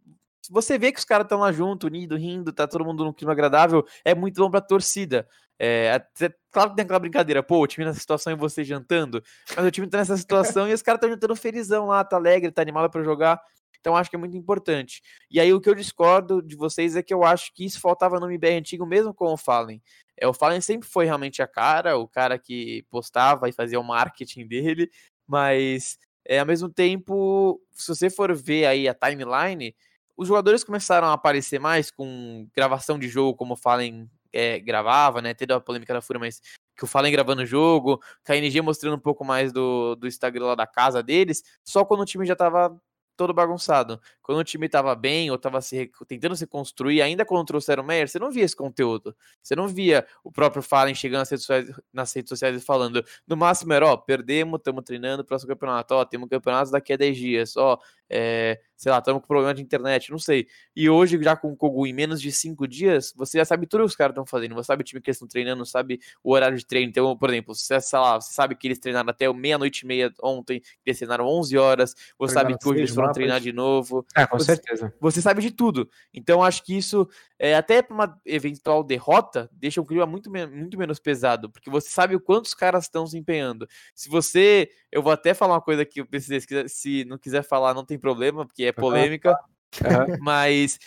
[0.50, 3.34] você vê que os caras estão lá junto, unido, rindo, tá todo mundo num clima
[3.34, 5.28] agradável, é muito bom pra torcida.
[5.62, 9.22] É, até, claro que tem aquela brincadeira, pô, o time nessa situação e você jantando,
[9.56, 12.50] mas o time tá nessa situação e os caras estão jantando felizão lá, tá alegre,
[12.50, 13.42] tá animado para jogar.
[13.80, 15.02] Então acho que é muito importante.
[15.32, 18.20] E aí o que eu discordo de vocês é que eu acho que isso faltava
[18.20, 19.82] no MBR antigo, mesmo com o Fallen.
[20.18, 23.84] É, o Fallen sempre foi realmente a cara, o cara que postava e fazia o
[23.84, 24.92] marketing dele,
[25.28, 29.76] mas é, ao mesmo tempo, se você for ver aí a timeline,
[30.18, 35.22] os jogadores começaram a aparecer mais com gravação de jogo, como o Fallen é, gravava,
[35.22, 35.34] né?
[35.34, 36.42] Teve a polêmica da Fúria, mas
[36.76, 40.56] que o Fallen gravando o jogo, KNG mostrando um pouco mais do, do Instagram lá
[40.56, 42.80] da casa deles, só quando o time já tava
[43.20, 44.00] todo bagunçado.
[44.24, 47.86] Quando o time estava bem ou estava se, tentando se construir, ainda quando trouxeram o
[47.86, 49.14] Meyer, você não via esse conteúdo.
[49.44, 53.04] Você não via o próprio Fallen chegando nas redes sociais, nas redes sociais e falando,
[53.28, 57.18] no máximo era, ó, perdemos, estamos treinando, próximo campeonato, ó, temos campeonatos daqui a 10
[57.18, 57.78] dias, ó,
[58.10, 60.48] é, sei lá, estamos com problema de internet, não sei.
[60.74, 63.82] E hoje, já com o Kogu em menos de cinco dias, você já sabe tudo
[63.82, 64.56] que os caras estão fazendo.
[64.56, 66.90] Você sabe o time que eles estão treinando, sabe o horário de treino.
[66.90, 70.12] Então, por exemplo, você, sei lá, você sabe que eles treinaram até meia-noite e meia
[70.24, 74.06] ontem, que eles treinaram 11 horas, você sabe que hoje eles foram treinar de novo.
[74.16, 74.94] É, com você, certeza.
[75.00, 75.90] Você sabe de tudo.
[76.14, 77.08] Então, acho que isso,
[77.38, 81.90] é, até para uma eventual derrota, deixa o clima muito, muito menos pesado, porque você
[81.90, 83.68] sabe o quanto os caras estão se empenhando.
[83.94, 84.70] Se você.
[84.92, 88.46] Eu vou até falar uma coisa que se, se não quiser falar, não tem problema,
[88.46, 89.32] porque é polêmica.
[89.32, 90.18] Uhum.
[90.20, 90.80] Mas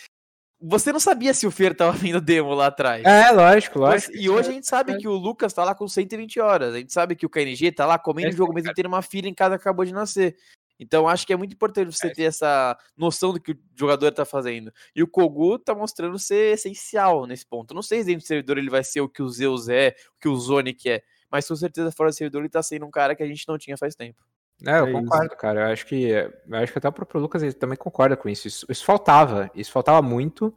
[0.65, 3.03] você não sabia se o Fer tava vindo demo lá atrás.
[3.03, 4.15] É, lógico, lógico.
[4.15, 6.73] E hoje a gente sabe que o Lucas tá lá com 120 horas.
[6.73, 9.27] A gente sabe que o KNG tá lá comendo o jogo mesmo tendo uma filha
[9.27, 10.37] em casa que acabou de nascer.
[10.83, 14.25] Então acho que é muito importante você ter essa noção do que o jogador tá
[14.25, 14.71] fazendo.
[14.95, 17.73] E o Kogu tá mostrando ser essencial nesse ponto.
[17.73, 20.19] não sei se dentro do servidor ele vai ser o que o Zeus é, o
[20.19, 23.15] que o Zonic é, mas com certeza fora do servidor ele tá sendo um cara
[23.15, 24.21] que a gente não tinha faz tempo.
[24.65, 25.37] É, eu é concordo, isso.
[25.37, 25.61] cara.
[25.61, 28.47] Eu acho que eu acho que até o próprio Lucas ele também concorda com isso.
[28.47, 28.65] isso.
[28.69, 30.55] Isso, faltava, isso faltava muito.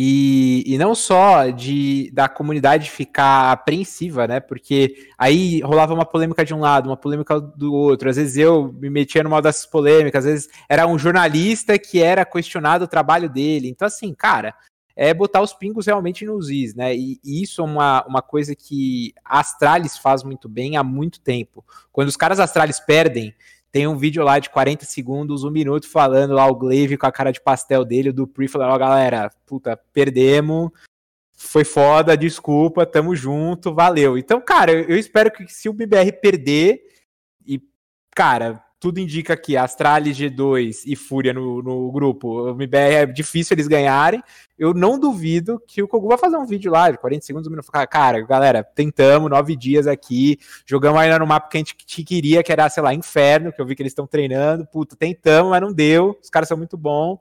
[0.00, 4.38] E, e não só de da comunidade ficar apreensiva, né?
[4.38, 8.08] Porque aí rolava uma polêmica de um lado, uma polêmica do outro.
[8.08, 12.24] Às vezes eu me metia numa dessas polêmicas, às vezes era um jornalista que era
[12.24, 13.68] questionado o trabalho dele.
[13.68, 14.54] Então, assim, cara,
[14.94, 16.94] é botar os pingos realmente nos is, né?
[16.94, 21.20] E, e, isso é uma, uma coisa que a Astralis faz muito bem há muito
[21.20, 21.64] tempo.
[21.90, 23.34] Quando os caras Astralis perdem,
[23.70, 27.12] tem um vídeo lá de 40 segundos, um minuto, falando lá o Glaive com a
[27.12, 30.70] cara de pastel dele, o Dupri falando, ó, oh, galera, puta, perdemos,
[31.32, 34.16] foi foda, desculpa, tamo junto, valeu.
[34.16, 36.82] Então, cara, eu, eu espero que se o BBR perder,
[37.46, 37.62] e,
[38.14, 43.54] cara, tudo indica que Astralis G2 e Fúria no, no grupo, o MBR é difícil
[43.54, 44.22] eles ganharem.
[44.56, 47.50] Eu não duvido que o Kogu vai fazer um vídeo lá de 40 segundos, um
[47.50, 47.70] minuto.
[47.90, 51.74] Cara, galera, tentamos nove dias aqui, jogamos ainda no mapa que a gente
[52.04, 54.64] queria, que era, sei lá, inferno, que eu vi que eles estão treinando.
[54.66, 56.16] Puta, tentamos, mas não deu.
[56.22, 57.18] Os caras são muito bons.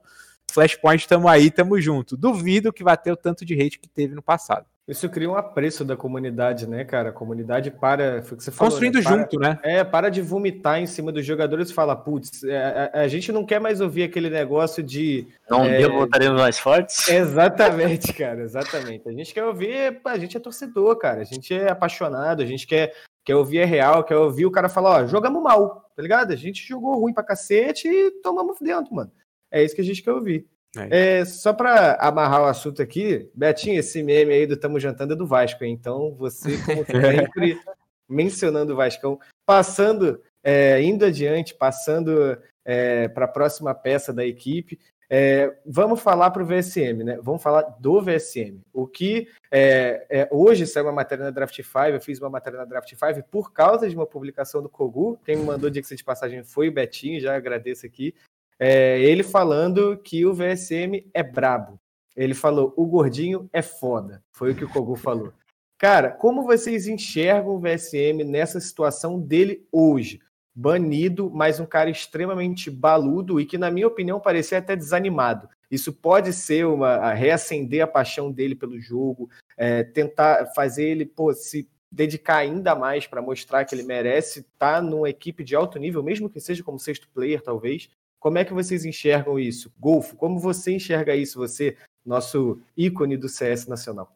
[0.52, 2.16] Flashpoint, tamo aí, tamo junto.
[2.16, 4.66] Duvido que vai ter o tanto de hate que teve no passado.
[4.88, 7.10] Isso cria um apreço da comunidade, né, cara?
[7.10, 8.22] A comunidade para.
[8.24, 9.04] Foi o que você falou, Construindo né?
[9.04, 9.60] Para- junto, né?
[9.62, 13.30] É, para de vomitar em cima dos jogadores e fala, putz, é, a, a gente
[13.34, 15.28] não quer mais ouvir aquele negócio de.
[15.50, 15.80] Não É.
[15.80, 17.06] deu, voltaremos mais fortes?
[17.12, 19.10] Exatamente, cara, exatamente.
[19.10, 21.20] A gente quer ouvir, a gente é torcedor, cara.
[21.20, 22.94] A gente é apaixonado, a gente quer,
[23.26, 26.32] quer ouvir é real, quer ouvir o cara falar, ó, jogamos mal, tá ligado?
[26.32, 29.12] A gente jogou ruim pra cacete e tomamos dentro, mano.
[29.52, 30.46] É isso que a gente quer ouvir.
[30.90, 35.16] É, só pra amarrar o assunto aqui, Betinho, esse meme aí do Tamo Jantando é
[35.16, 35.74] do Vasco, hein?
[35.74, 37.60] então você, como sempre,
[38.08, 44.80] mencionando o Vascão, passando, é, indo adiante, passando é, para a próxima peça da equipe,
[45.10, 47.18] é, vamos falar para o VSM, né?
[47.22, 48.62] Vamos falar do VSM.
[48.74, 52.60] O que é, é, hoje saiu uma matéria na Draft 5, eu fiz uma matéria
[52.60, 55.18] na Draft 5 por causa de uma publicação do Kogu.
[55.24, 58.14] Quem me mandou dica de passagem foi o Betinho, já agradeço aqui.
[58.60, 61.80] É, ele falando que o VSM é brabo.
[62.16, 64.24] Ele falou: o gordinho é foda.
[64.32, 65.32] Foi o que o Kogu falou.
[65.78, 70.20] Cara, como vocês enxergam o VSM nessa situação dele hoje?
[70.56, 75.48] Banido, mas um cara extremamente baludo e que, na minha opinião, parecia até desanimado.
[75.70, 81.06] Isso pode ser uma a reacender a paixão dele pelo jogo, é, tentar fazer ele
[81.06, 85.78] pô, se dedicar ainda mais para mostrar que ele merece estar numa equipe de alto
[85.78, 87.90] nível, mesmo que seja como sexto player, talvez.
[88.28, 89.72] Como é que vocês enxergam isso?
[89.80, 94.12] Golfo, como você enxerga isso, você, nosso ícone do CS nacional?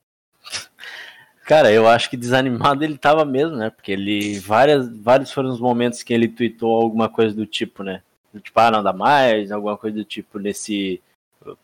[1.45, 3.70] Cara, eu acho que desanimado ele tava mesmo, né?
[3.70, 4.38] Porque ele.
[4.39, 8.03] Várias, vários foram os momentos que ele tweetou alguma coisa do tipo, né?
[8.34, 11.01] Do tipo, ah, não dá mais, alguma coisa do tipo nesse.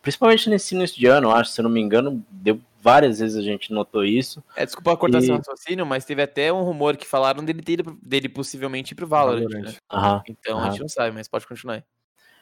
[0.01, 3.35] Principalmente nesse início de ano, eu acho, se eu não me engano, deu várias vezes
[3.35, 4.41] a gente notou isso.
[4.55, 7.61] É, desculpa cortar E- seu raciocínio, mas teve até um rumor que falaram dele,
[8.01, 9.63] dele possivelmente ir pro Valorant, Valorant.
[9.65, 9.75] né?
[9.91, 10.23] Aham.
[10.29, 10.71] Então a Aham.
[10.71, 11.83] gente não sabe, mas pode continuar aí.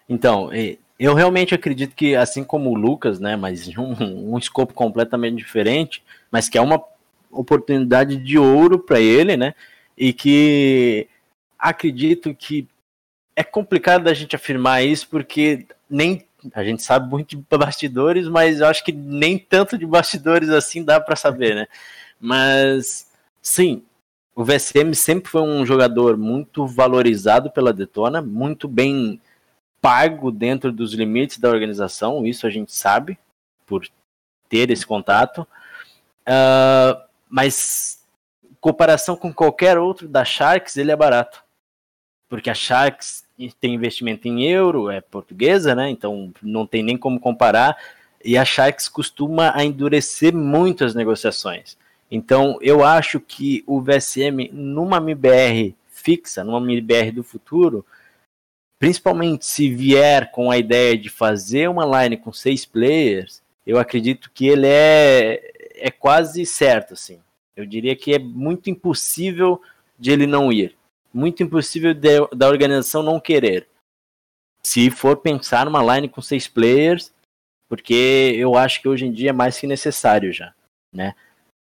[0.08, 0.50] Então,
[1.00, 3.94] eu realmente acredito que, assim como o Lucas, né, mas um,
[4.34, 6.82] um escopo completamente diferente, mas que é uma
[7.32, 9.54] oportunidade de ouro para ele, né,
[9.98, 11.08] e que
[11.58, 12.68] acredito que
[13.36, 18.60] é complicado da gente afirmar isso, porque nem a gente sabe muito de bastidores, mas
[18.60, 21.68] eu acho que nem tanto de bastidores assim dá para saber, né?
[22.20, 23.08] Mas
[23.42, 23.84] sim,
[24.36, 29.20] o VSM sempre foi um jogador muito valorizado pela Detona, muito bem
[29.86, 33.20] pago dentro dos limites da organização, isso a gente sabe,
[33.68, 33.88] por
[34.50, 35.48] ter esse contato.
[36.26, 38.04] Ah, mas,
[38.44, 41.44] em comparação com qualquer outro da Sharks, ele é barato.
[42.28, 43.24] Porque a Sharks
[43.62, 45.88] tem investimento em euro, é portuguesa, né?
[45.92, 47.78] Então não tem nem como comparar.
[48.24, 51.78] E a Sharks costuma a endurecer muito as negociações.
[52.10, 57.86] Então eu acho que o VSM, numa MBR fixa, numa MBR do futuro,
[58.86, 64.30] principalmente se vier com a ideia de fazer uma line com seis players, eu acredito
[64.32, 65.42] que ele é,
[65.74, 67.20] é quase certo, assim.
[67.56, 69.60] Eu diria que é muito impossível
[69.98, 70.78] de ele não ir.
[71.12, 73.68] Muito impossível de- da organização não querer.
[74.62, 77.12] Se for pensar numa line com seis players,
[77.68, 80.54] porque eu acho que hoje em dia é mais que necessário já,
[80.94, 81.16] né?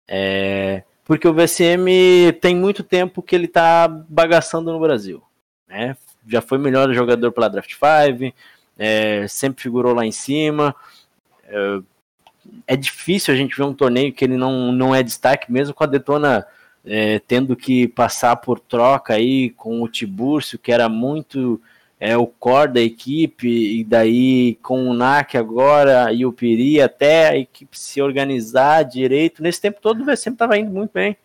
[0.05, 5.23] É, porque o VSM tem muito tempo que ele tá bagaçando no Brasil,
[5.65, 5.95] né?
[6.27, 8.33] Já foi melhor jogador pela Draft 5,
[8.77, 10.75] é, sempre figurou lá em cima.
[11.47, 11.79] É,
[12.67, 15.83] é difícil a gente ver um torneio que ele não, não é destaque, mesmo com
[15.83, 16.45] a Detona
[16.85, 21.59] é, tendo que passar por troca aí com o Tiburcio, que era muito
[21.99, 27.29] é, o core da equipe, e daí com o NAC agora e o Piri, até
[27.29, 29.41] a equipe se organizar direito.
[29.41, 31.17] Nesse tempo todo o VSM estava indo muito bem.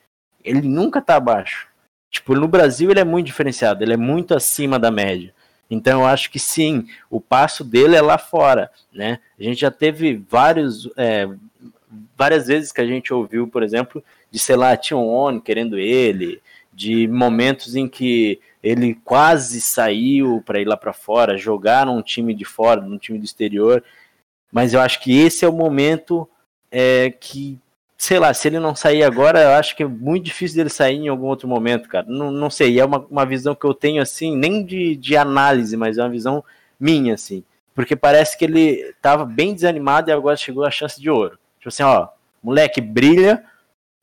[0.42, 1.68] Ele nunca tá abaixo.
[2.10, 5.32] Tipo, no Brasil ele é muito diferenciado, ele é muito acima da média.
[5.70, 9.20] Então eu acho que sim, o passo dele é lá fora, né?
[9.38, 11.28] A gente já teve vários, é,
[12.16, 16.42] várias vezes que a gente ouviu, por exemplo, de sei lá, Tion On querendo ele,
[16.72, 22.34] de momentos em que ele quase saiu para ir lá para fora, jogar num time
[22.34, 23.82] de fora, num time do exterior.
[24.50, 26.28] Mas eu acho que esse é o momento
[26.70, 27.58] é, que,
[28.00, 30.96] sei lá, se ele não sair agora, eu acho que é muito difícil dele sair
[30.96, 32.06] em algum outro momento, cara.
[32.08, 35.76] Não, não sei, é uma, uma visão que eu tenho assim, nem de, de análise,
[35.76, 36.42] mas é uma visão
[36.80, 37.44] minha, assim.
[37.74, 41.38] Porque parece que ele tava bem desanimado e agora chegou a chance de ouro.
[41.58, 42.08] Tipo assim, ó,
[42.42, 43.44] Moleque, brilha,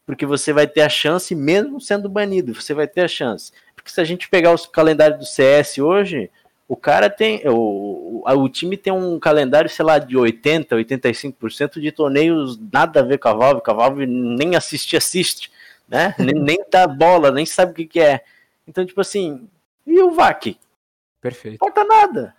[0.05, 3.51] porque você vai ter a chance, mesmo sendo banido, você vai ter a chance.
[3.75, 6.29] Porque se a gente pegar os calendários do CS hoje,
[6.68, 7.41] o cara tem.
[7.45, 13.03] O, o time tem um calendário, sei lá, de 80%, 85% de torneios nada a
[13.03, 15.51] ver com a Valve, que a Valve nem assiste, assiste,
[15.88, 16.13] né?
[16.20, 18.22] nem, nem dá bola, nem sabe o que, que é.
[18.68, 19.47] Então, tipo assim,
[19.86, 20.57] e o VAC?
[21.22, 21.57] Perfeito.
[21.61, 22.36] Não importa nada.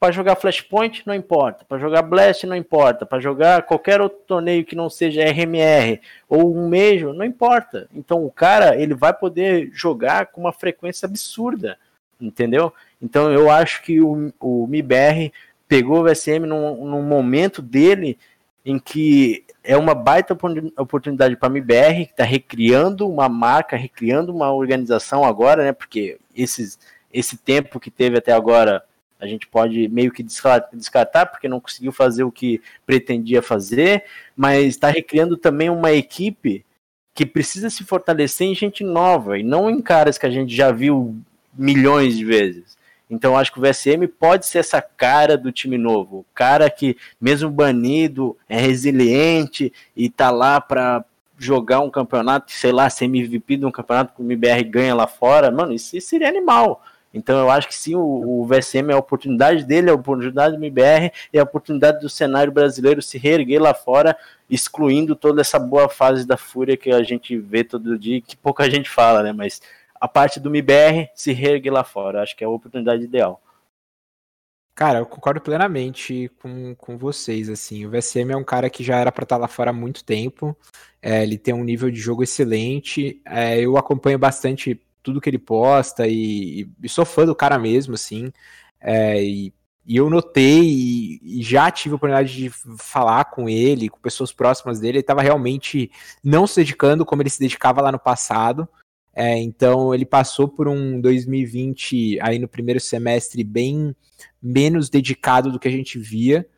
[0.00, 4.64] Para jogar Flashpoint não importa, para jogar Blast não importa, para jogar qualquer outro torneio
[4.64, 7.88] que não seja RMR ou um Major, não importa.
[7.94, 11.78] Então o cara, ele vai poder jogar com uma frequência absurda,
[12.22, 12.72] entendeu?
[13.00, 15.32] Então eu acho que o, o MIBR
[15.68, 18.18] pegou o VSM num, num momento dele
[18.64, 20.36] em que é uma baita
[20.78, 25.72] oportunidade para a MIBR, que está recriando uma marca, recriando uma organização agora, né?
[25.72, 26.78] Porque esses,
[27.12, 28.84] esse tempo que teve até agora
[29.18, 34.04] a gente pode meio que descartar, porque não conseguiu fazer o que pretendia fazer,
[34.36, 36.64] mas está recriando também uma equipe
[37.14, 40.72] que precisa se fortalecer em gente nova e não em caras que a gente já
[40.72, 41.16] viu
[41.52, 42.76] milhões de vezes.
[43.08, 46.96] Então acho que o VSM pode ser essa cara do time novo, o cara que
[47.20, 51.04] mesmo banido é resiliente e tá lá para
[51.36, 55.06] jogar um campeonato, sei lá, ser MVP de um campeonato que o MBR ganha lá
[55.06, 56.82] fora, mano, isso, isso seria animal.
[57.12, 58.00] Então eu acho que sim, o,
[58.40, 62.08] o VSM é a oportunidade dele, é a oportunidade do MBR e a oportunidade do
[62.08, 64.16] cenário brasileiro se reerguer lá fora,
[64.48, 68.70] excluindo toda essa boa fase da Fúria que a gente vê todo dia, que pouca
[68.70, 69.32] gente fala, né?
[69.32, 69.60] Mas
[70.02, 73.40] a parte do MBR se reerguer lá fora, acho que é a oportunidade ideal.
[74.74, 78.96] Cara, eu concordo plenamente com, com vocês, assim, o VSM é um cara que já
[78.96, 80.58] era para estar tá lá fora há muito tempo,
[81.00, 85.38] é, ele tem um nível de jogo excelente, é, eu acompanho bastante tudo que ele
[85.38, 88.32] posta e, e sou fã do cara mesmo, assim.
[88.80, 89.54] É, e,
[89.86, 94.32] e, eu notei e, e, já tive a oportunidade de falar com ele, com pessoas
[94.32, 95.92] próximas dele, ele estava realmente
[96.24, 98.68] não se dedicando como ele se dedicava lá no passado.
[99.14, 103.94] É, então ele passou por um 2020 aí no primeiro semestre bem
[104.40, 106.48] menos dedicado do que a gente via.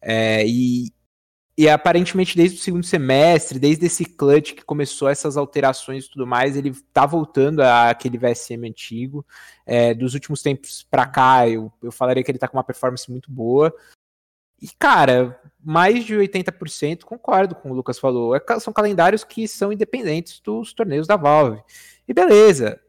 [0.00, 0.92] É, e,
[1.56, 6.26] e aparentemente, desde o segundo semestre, desde esse clutch que começou essas alterações e tudo
[6.26, 9.26] mais, ele tá voltando àquele VSM antigo.
[9.66, 13.10] É, dos últimos tempos para cá, eu, eu falaria que ele tá com uma performance
[13.10, 13.74] muito boa.
[14.60, 18.34] E, cara, mais de 80%, concordo com o Lucas falou.
[18.34, 21.62] É, são calendários que são independentes dos torneios da Valve.
[22.06, 22.80] E beleza,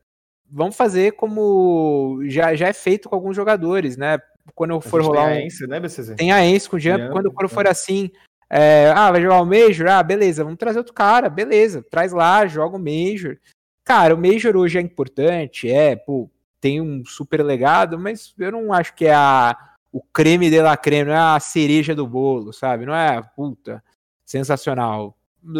[0.50, 4.20] vamos fazer como já, já é feito com alguns jogadores, né?
[4.54, 5.30] Quando for rolar.
[5.30, 6.16] Tem a Ence, né, BCZ?
[6.16, 7.10] Tem a Ence com o Jump.
[7.12, 8.12] Quando, quando for assim,
[8.50, 9.88] é, ah, vai jogar o Major?
[9.88, 13.38] Ah, beleza, vamos trazer outro cara, beleza, traz lá, joga o Major.
[13.84, 18.74] Cara, o Major hoje é importante, é, pô, tem um super legado, mas eu não
[18.74, 19.56] acho que é a,
[19.92, 22.86] o creme de la creme, não é a cereja do bolo, sabe?
[22.86, 23.84] Não é, puta,
[24.26, 25.18] sensacional.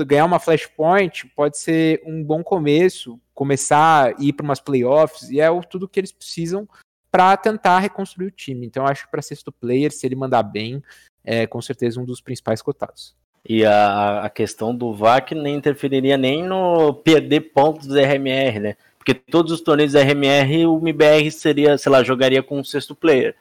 [0.08, 5.40] Ganhar uma Flashpoint pode ser um bom começo, começar a ir para umas playoffs, e
[5.40, 6.68] é tudo que eles precisam
[7.12, 8.66] para tentar reconstruir o time.
[8.66, 10.82] Então, acho que para sexto player, se ele mandar bem,
[11.24, 13.16] é com certeza um dos principais cotados.
[13.48, 18.76] E a, a questão do VAC nem interferiria nem no perder pontos do RMR, né?
[18.98, 23.36] Porque todos os torneios RMR, o MBR seria, sei lá, jogaria com um sexto player.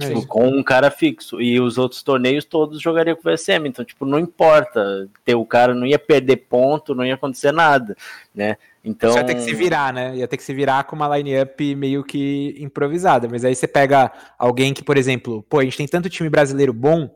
[0.00, 1.40] É tipo, com um cara fixo.
[1.40, 3.66] E os outros torneios todos jogariam com o VSM.
[3.66, 5.08] Então, tipo, não importa.
[5.24, 7.96] Ter o cara não ia perder ponto, não ia acontecer nada,
[8.34, 8.56] né?
[8.84, 9.12] Então.
[9.12, 10.16] Você ia ter que se virar, né?
[10.16, 13.28] Ia ter que se virar com uma line-up meio que improvisada.
[13.28, 16.72] Mas aí você pega alguém que, por exemplo, pô, a gente tem tanto time brasileiro
[16.72, 17.10] bom,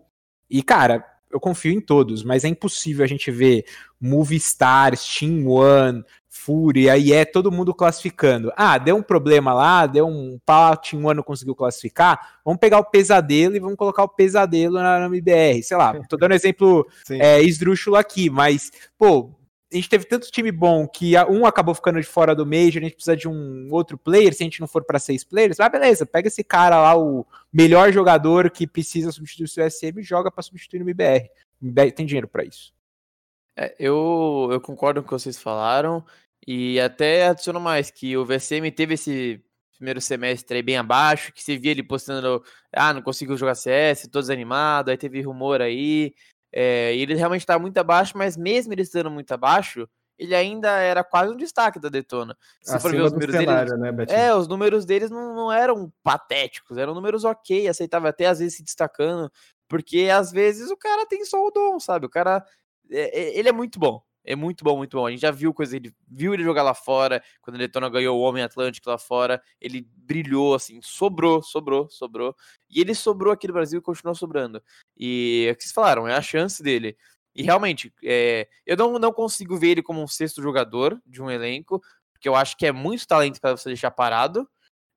[0.50, 1.04] e, cara,
[1.34, 3.64] eu confio em todos, mas é impossível a gente ver
[4.30, 8.52] Stars, Team One, Fúria, aí é todo mundo classificando.
[8.56, 12.78] Ah, deu um problema lá, deu um pau, Team One não conseguiu classificar, vamos pegar
[12.78, 16.86] o pesadelo e vamos colocar o pesadelo na, na MBR, sei lá, tô dando exemplo
[17.10, 19.32] é, esdrúxulo aqui, mas, pô,
[19.72, 22.84] a gente teve tanto time bom que um acabou ficando de fora do Major, a
[22.84, 25.68] gente precisa de um outro player, se a gente não for para seis players, ah,
[25.68, 30.02] beleza, pega esse cara lá, o melhor jogador que precisa substituir o seu SM e
[30.02, 31.28] joga para substituir no MBR.
[31.60, 32.72] O MBR tem dinheiro para isso.
[33.56, 36.04] É, eu, eu concordo com o que vocês falaram
[36.46, 39.42] e até adiciono mais que o VSM teve esse
[39.76, 42.42] primeiro semestre aí bem abaixo, que se via ele postando,
[42.72, 46.14] ah, não conseguiu jogar CS, tô desanimado, aí teve rumor aí,
[46.56, 51.02] é, ele realmente está muito abaixo, mas mesmo ele estando muito abaixo, ele ainda era
[51.02, 52.36] quase um destaque da Detona.
[52.62, 54.16] Se for ver os números cenário, deles, né, Betinho?
[54.16, 58.54] É, os números deles não, não eram patéticos, eram números ok, aceitável até às vezes
[58.54, 59.28] se destacando,
[59.68, 62.06] porque às vezes o cara tem só o dom, sabe?
[62.06, 62.46] O cara,
[62.88, 64.00] é, ele é muito bom.
[64.24, 65.06] É muito bom, muito bom.
[65.06, 68.18] A gente já viu coisa, ele viu ele jogar lá fora, quando ele Detona ganhou
[68.18, 72.34] o Homem Atlântico lá fora, ele brilhou assim, sobrou, sobrou, sobrou.
[72.70, 74.62] E ele sobrou aqui no Brasil e continuou sobrando.
[74.96, 76.96] E é o que vocês falaram, é a chance dele.
[77.34, 81.30] E realmente, é, eu não, não consigo ver ele como um sexto jogador de um
[81.30, 84.48] elenco, porque eu acho que é muito talento para você deixar parado.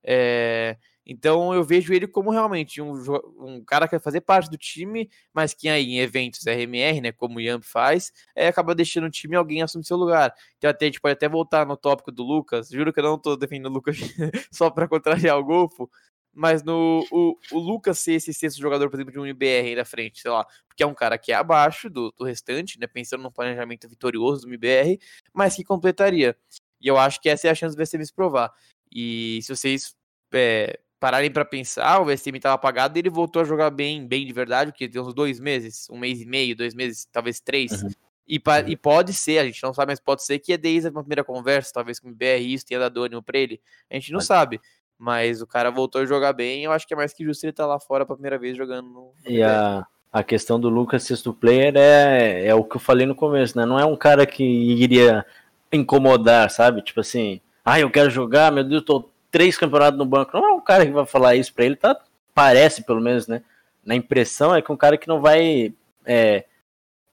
[0.04, 2.94] É, então eu vejo ele como realmente um,
[3.40, 7.12] um cara que vai fazer parte do time, mas que aí em eventos RMR, né,
[7.14, 10.34] como o Yamp faz, é, acaba deixando o time e alguém assume seu lugar.
[10.58, 13.18] Então até a gente pode até voltar no tópico do Lucas, juro que eu não
[13.18, 13.98] tô defendendo o Lucas
[14.52, 15.90] só para contrariar o Golfo,
[16.34, 19.76] mas no o, o Lucas ser esse sexto jogador, por exemplo, de um IBR aí
[19.76, 22.86] na frente, sei lá, porque é um cara que é abaixo do, do restante, né,
[22.86, 25.00] pensando no planejamento vitorioso do IBR,
[25.34, 26.36] mas que completaria.
[26.82, 28.52] E eu acho que essa é a chance do VCM se provar.
[28.92, 29.96] E se vocês
[30.34, 34.26] é, pararem para pensar, o VCM estava apagado e ele voltou a jogar bem, bem
[34.26, 37.84] de verdade, porque tem uns dois meses, um mês e meio, dois meses, talvez três.
[37.84, 37.90] Uhum.
[38.28, 40.92] E, e, pode ser, a gente não sabe, mas pode ser que é desde a
[40.92, 43.62] primeira conversa, talvez com o BR isso tenha dado ânimo pra ele.
[43.90, 44.60] A gente não sabe.
[45.00, 47.52] Mas o cara voltou a jogar bem, eu acho que é mais que justo ele
[47.52, 49.12] estar tá lá fora pela primeira vez jogando no.
[49.28, 53.14] E a, a questão do Lucas sexto player é, é o que eu falei no
[53.14, 53.66] começo, né?
[53.66, 55.24] Não é um cara que iria
[55.72, 56.82] incomodar, sabe?
[56.82, 59.08] Tipo assim, ah, eu quero jogar, meu Deus, tô
[59.38, 60.36] três campeonatos no banco.
[60.36, 61.96] Não é um cara que vai falar isso pra ele, tá?
[62.34, 63.44] Parece, pelo menos, né?
[63.86, 66.44] Na impressão é que um cara que não vai é,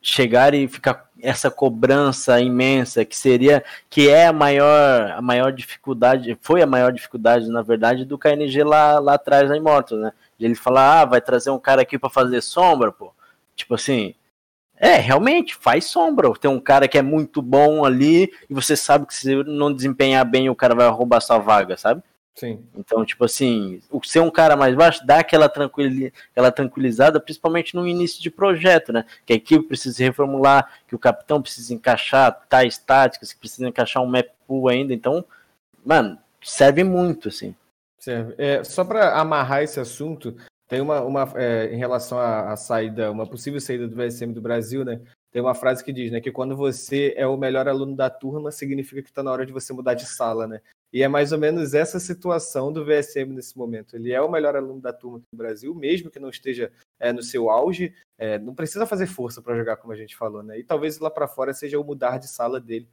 [0.00, 6.36] chegar e ficar essa cobrança imensa que seria que é a maior a maior dificuldade
[6.40, 10.44] foi a maior dificuldade na verdade do KNG lá, lá atrás na Immortals, né de
[10.44, 13.14] ele falar ah vai trazer um cara aqui para fazer sombra pô
[13.56, 14.14] tipo assim
[14.76, 19.06] é realmente faz sombra tem um cara que é muito bom ali e você sabe
[19.06, 22.02] que se não desempenhar bem o cara vai roubar sua vaga sabe
[22.34, 22.64] Sim.
[22.74, 27.86] Então, tipo assim, ser um cara mais baixo dá aquela, tranquil, aquela tranquilizada, principalmente no
[27.86, 29.04] início de projeto, né?
[29.24, 34.02] Que a equipe precisa reformular, que o capitão precisa encaixar tais táticas, que precisa encaixar
[34.02, 34.92] um map pool ainda.
[34.92, 35.24] Então,
[35.84, 37.54] mano, serve muito, assim.
[38.00, 38.34] Serve.
[38.36, 40.36] É, só para amarrar esse assunto,
[40.68, 44.40] tem uma, uma é, em relação à, à, saída, uma possível saída do VSM do
[44.40, 45.00] Brasil, né?
[45.34, 48.52] Tem uma frase que diz, né, que quando você é o melhor aluno da turma,
[48.52, 50.62] significa que está na hora de você mudar de sala, né?
[50.92, 53.96] E é mais ou menos essa situação do VSM nesse momento.
[53.96, 56.70] Ele é o melhor aluno da turma do Brasil, mesmo que não esteja
[57.00, 57.92] é, no seu auge.
[58.16, 60.56] É, não precisa fazer força para jogar, como a gente falou, né?
[60.56, 62.88] E talvez lá para fora seja o mudar de sala dele.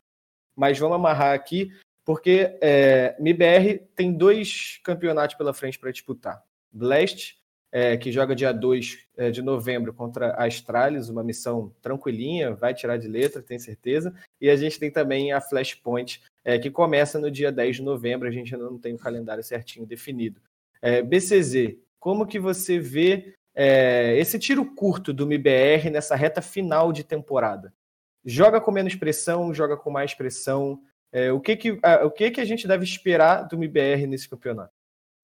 [0.55, 1.71] Mas vamos amarrar aqui,
[2.03, 6.43] porque é, MIBR tem dois campeonatos pela frente para disputar.
[6.71, 7.39] Blast,
[7.71, 12.73] é, que joga dia 2 é, de novembro contra a Astralis, uma missão tranquilinha, vai
[12.73, 14.13] tirar de letra, tenho certeza.
[14.39, 18.27] E a gente tem também a Flashpoint, é, que começa no dia 10 de novembro,
[18.27, 20.41] a gente ainda não tem o calendário certinho definido.
[20.81, 26.91] É, BCZ, como que você vê é, esse tiro curto do MBR nessa reta final
[26.91, 27.73] de temporada?
[28.25, 30.81] Joga com menos pressão, joga com mais pressão?
[31.11, 34.27] É, o que que, a, o que que a gente deve esperar do MBR nesse
[34.27, 34.73] campeonato?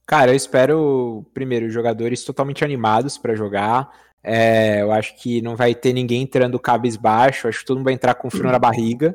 [0.07, 3.91] Cara, eu espero, primeiro, jogadores totalmente animados para jogar.
[4.23, 7.93] É, eu acho que não vai ter ninguém entrando cabisbaixo, acho que todo mundo vai
[7.93, 9.13] entrar com frio na barriga.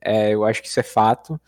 [0.00, 1.38] É, eu acho que isso é fato.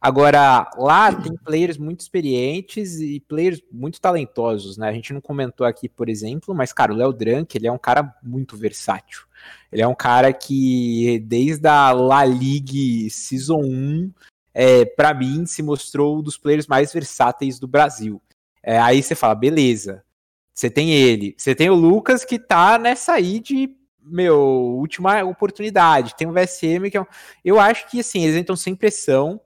[0.00, 4.88] Agora, lá tem players muito experientes e players muito talentosos, né?
[4.88, 7.78] A gente não comentou aqui, por exemplo, mas, cara, o Léo Drank, ele é um
[7.78, 9.20] cara muito versátil.
[9.70, 14.10] Ele é um cara que, desde a La Ligue Season 1,
[14.54, 18.20] é, para mim, se mostrou um dos players mais versáteis do Brasil.
[18.62, 20.04] É, aí você fala, beleza,
[20.52, 21.34] você tem ele.
[21.36, 23.70] Você tem o Lucas que tá nessa aí de
[24.02, 26.16] meu, última oportunidade.
[26.16, 27.06] Tem o VSM que é um...
[27.44, 29.40] Eu acho que, assim, eles entram sem pressão.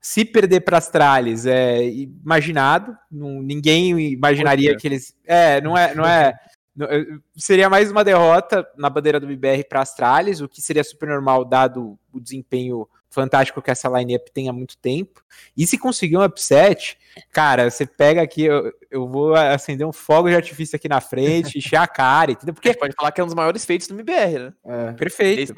[0.00, 2.96] Se perder para Astralis é imaginado.
[3.10, 5.14] Não, ninguém imaginaria que eles...
[5.24, 5.94] É, não é...
[5.94, 6.34] Não é
[7.36, 11.44] seria mais uma derrota na bandeira do BBR para Astralis, o que seria super normal
[11.44, 12.88] dado o desempenho
[13.18, 15.22] fantástico que essa lineup tem há muito tempo.
[15.56, 16.96] E se conseguir um upset,
[17.32, 21.58] cara, você pega aqui, eu, eu vou acender um fogo de artifício aqui na frente,
[21.58, 22.54] encher a cara, entendeu?
[22.54, 24.52] Porque pode falar que é um dos maiores feitos do MBR, né?
[24.64, 24.92] É.
[24.92, 25.54] Perfeito.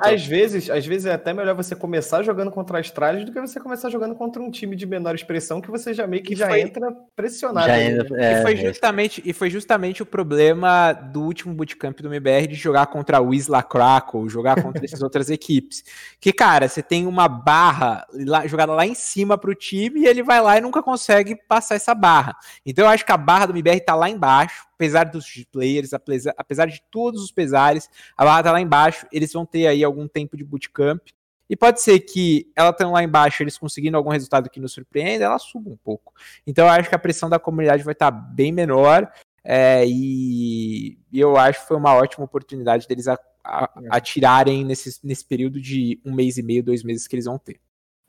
[0.00, 3.40] Às vezes, às vezes é até melhor você começar jogando contra a Astralis do que
[3.40, 6.48] você começar jogando contra um time de menor expressão que você já meio que já
[6.48, 6.60] foi...
[6.60, 7.66] entra pressionado.
[7.66, 12.12] Já entra, é, e, foi justamente, e foi justamente o problema do último bootcamp do
[12.12, 15.84] MBR de jogar contra o Isla Crackle, jogar contra essas outras equipes.
[16.20, 20.22] Que, cara, você tem uma barra lá, jogada lá em cima pro time e ele
[20.22, 22.36] vai lá e nunca consegue passar essa barra.
[22.64, 26.66] Então eu acho que a barra do MBR tá lá embaixo, apesar dos players, apesar,
[26.66, 30.36] de todos os pesares, a barra tá lá embaixo, eles vão ter aí algum tempo
[30.36, 31.00] de bootcamp.
[31.48, 35.26] E pode ser que ela estando lá embaixo, eles conseguindo algum resultado que nos surpreenda,
[35.26, 36.12] ela suba um pouco.
[36.46, 39.10] Então eu acho que a pressão da comunidade vai estar tá bem menor.
[39.44, 43.88] É, e, e, eu acho que foi uma ótima oportunidade deles a, a, é.
[43.90, 47.60] atirarem nesse, nesse período de um mês e meio, dois meses que eles vão ter.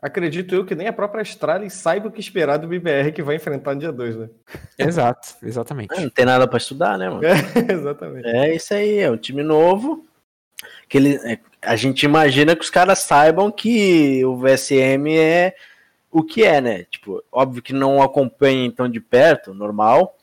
[0.02, 3.36] Acredito eu que nem a própria Astralis saiba o que esperar do BBR que vai
[3.36, 4.30] enfrentar no dia 2, né?
[4.78, 6.00] Exato, exatamente.
[6.00, 7.24] não tem nada para estudar, né, mano?
[7.26, 7.34] É,
[7.74, 8.28] exatamente.
[8.28, 10.06] É isso aí, é um time novo.
[10.88, 15.56] que ele, é, a gente imagina que os caras saibam que o VSM é
[16.12, 16.84] o que é, né?
[16.86, 20.16] Tipo, óbvio que não acompanha tão de perto, normal,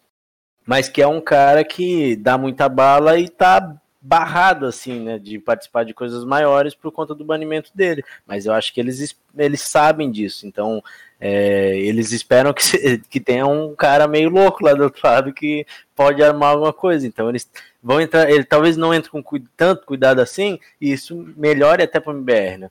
[0.67, 5.39] mas que é um cara que dá muita bala e tá barrado, assim, né, de
[5.39, 8.05] participar de coisas maiores por conta do banimento dele.
[8.27, 10.83] Mas eu acho que eles, eles sabem disso, então
[11.21, 15.65] é, eles esperam que, que tenha um cara meio louco lá do outro lado que
[15.95, 17.07] pode armar alguma coisa.
[17.07, 17.49] Então eles
[17.81, 19.23] vão entrar, ele talvez não entre com
[19.57, 22.71] tanto cuidado assim, e isso melhore até para o MBR, né?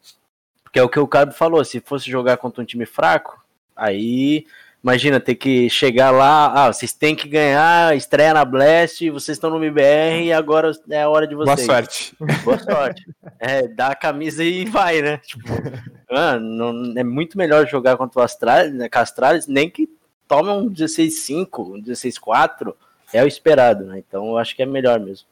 [0.63, 3.41] Porque é o que o Cabo falou, se fosse jogar contra um time fraco,
[3.75, 4.45] aí
[4.83, 9.51] Imagina ter que chegar lá, ah, vocês têm que ganhar, estreia na Blast, vocês estão
[9.51, 11.67] no MBR e agora é a hora de vocês.
[11.67, 12.15] Boa sorte.
[12.43, 13.05] Boa sorte.
[13.43, 15.17] É, dá a camisa e vai, né?
[15.17, 15.47] Tipo,
[16.11, 19.89] ah, não, é muito melhor jogar contra o Astralis, né, Castralis, nem que
[20.27, 22.71] tome um 16-5, um 16-4,
[23.11, 23.97] é o esperado, né?
[23.97, 25.25] Então eu acho que é melhor mesmo.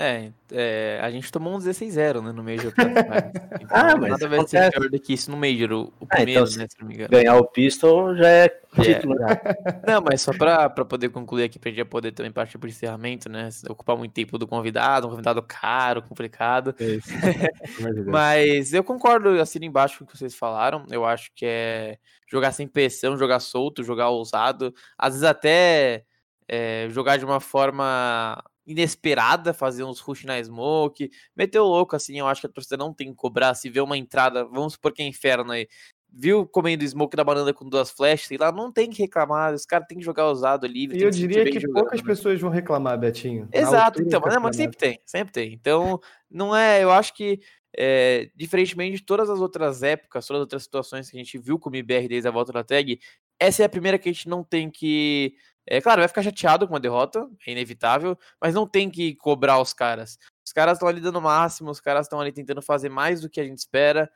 [0.00, 2.72] É, é, a gente tomou um 16-0 né, no Major.
[3.60, 6.44] Então, ah, mas nada vai ser pior do que isso no Major, o, o primeiro,
[6.44, 7.10] ah, então, né, se não me engano.
[7.10, 9.14] Ganhar o Pistol já é título.
[9.24, 12.68] É, não, mas só pra, pra poder concluir aqui, pra gente poder também partir pro
[12.68, 16.74] encerramento, né, ocupar muito tempo do convidado, um convidado caro, complicado.
[18.06, 21.98] mas eu concordo, assim, embaixo com o que vocês falaram, eu acho que é
[22.30, 26.04] jogar sem pressão, jogar solto, jogar ousado, às vezes até...
[26.50, 32.26] É, jogar de uma forma inesperada, fazer uns rush na smoke, meteu louco, assim, eu
[32.26, 35.02] acho que a torcida não tem que cobrar, se vê uma entrada, vamos supor que
[35.02, 35.66] é inferno aí,
[36.12, 39.64] viu comendo smoke da banana com duas flashes, sei lá, não tem que reclamar, os
[39.64, 40.98] caras têm que jogar usado livre.
[40.98, 42.06] E eu diria que poucas né?
[42.06, 43.48] pessoas vão reclamar, Betinho.
[43.50, 45.52] Exato, então, mas, mas sempre tem, sempre tem.
[45.54, 45.98] Então,
[46.30, 47.40] não é, eu acho que
[47.76, 51.58] é, diferentemente de todas as outras épocas, todas as outras situações que a gente viu
[51.58, 53.00] com o MBR desde a volta da tag,
[53.40, 55.34] essa é a primeira que a gente não tem que
[55.70, 59.60] é claro, vai ficar chateado com uma derrota, é inevitável, mas não tem que cobrar
[59.60, 60.18] os caras.
[60.46, 63.28] Os caras estão ali dando o máximo, os caras estão ali tentando fazer mais do
[63.28, 64.10] que a gente espera.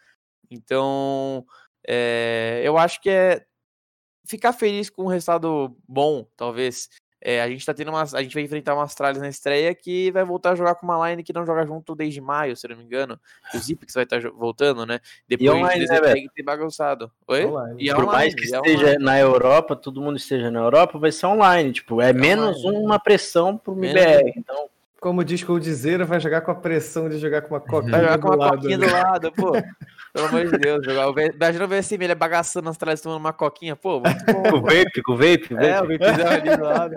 [0.50, 1.44] Então,
[1.86, 3.44] é, eu acho que é
[4.26, 6.88] ficar feliz com um resultado bom, talvez.
[7.24, 8.14] É, a gente tá tendo umas.
[8.14, 11.08] A gente vai enfrentar umas tralhas na estreia que vai voltar a jogar com uma
[11.08, 13.18] line que não joga junto desde maio, se não me engano.
[13.54, 14.98] O Zip que vai estar tá voltando, né?
[15.28, 17.12] Depois e online, né, vai ter bagunçado.
[17.28, 17.42] Oi?
[17.78, 19.04] E Por online, mais que esteja online.
[19.04, 21.72] na Europa, todo mundo esteja na Europa, vai ser online.
[21.72, 22.84] Tipo, é, é menos online.
[22.84, 24.32] uma pressão pro MBR.
[24.36, 24.68] Então
[25.02, 27.90] como diz o Dizeira, vai jogar com a pressão de jogar com uma coquinha.
[27.90, 28.86] Vai jogar com uma lado, coquinha né?
[28.86, 29.50] do lado, pô.
[30.12, 33.18] Pelo amor de Deus, jogar o Imagina ver assim, ele é bagaçando nas trás tomando
[33.18, 34.00] uma coquinha, pô.
[34.00, 36.94] Muito bom, com o vape, com o vape, É, o vape ali do lado.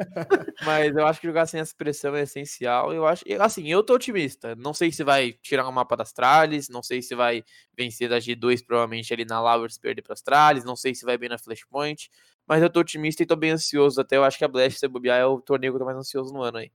[0.63, 2.93] Mas eu acho que jogar sem essa pressão é essencial.
[2.93, 4.55] Eu acho, assim, eu tô otimista.
[4.55, 7.43] Não sei se vai tirar o mapa das tralhas, não sei se vai
[7.75, 11.17] vencer da G2 provavelmente ali na Lovers perder para as tralhas, não sei se vai
[11.17, 12.11] bem na Flashpoint,
[12.45, 13.99] mas eu tô otimista e tô bem ansioso.
[13.99, 15.97] Até eu acho que a Blast, se bobear, é o torneio que eu tô mais
[15.97, 16.71] ansioso no ano aí.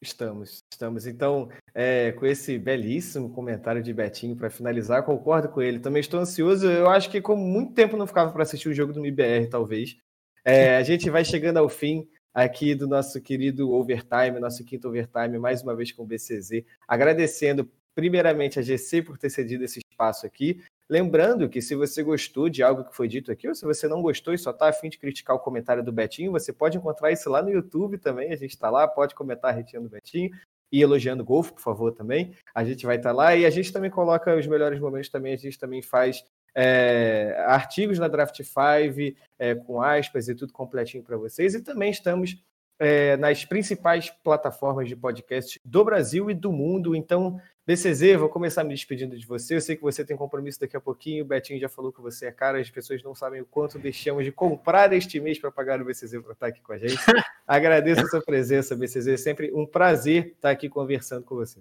[0.00, 1.06] Estamos, estamos.
[1.06, 5.78] Então, é, com esse belíssimo comentário de Betinho para finalizar, concordo com ele.
[5.78, 6.66] Também estou ansioso.
[6.66, 9.96] Eu acho que, como muito tempo não ficava para assistir o jogo do MBR, talvez,
[10.44, 15.38] é, a gente vai chegando ao fim aqui do nosso querido overtime, nosso quinto overtime,
[15.38, 16.62] mais uma vez com o BCZ.
[16.86, 20.62] Agradecendo primeiramente a GC por ter cedido esse espaço aqui.
[20.88, 24.02] Lembrando que se você gostou de algo que foi dito aqui, ou se você não
[24.02, 27.30] gostou e só está afim de criticar o comentário do Betinho, você pode encontrar isso
[27.30, 28.32] lá no YouTube também.
[28.32, 30.30] A gente está lá, pode comentar retirando o Betinho
[30.70, 32.34] e elogiando o Golfo, por favor, também.
[32.54, 35.32] A gente vai estar tá lá e a gente também coloca os melhores momentos também.
[35.32, 36.22] A gente também faz
[36.54, 41.54] é, artigos na Draft 5 é, com aspas e tudo completinho para vocês.
[41.54, 42.36] E também estamos
[42.78, 46.94] é, nas principais plataformas de podcast do Brasil e do mundo.
[46.94, 49.56] Então, BCZ, vou começar me despedindo de você.
[49.56, 51.24] Eu sei que você tem compromisso daqui a pouquinho.
[51.24, 52.60] O Betinho já falou que você é cara.
[52.60, 56.22] As pessoas não sabem o quanto deixamos de comprar este mês para pagar o BCZ
[56.22, 56.96] para estar aqui com a gente.
[57.46, 59.08] Agradeço a sua presença, BCZ.
[59.08, 61.60] É sempre um prazer estar aqui conversando com você.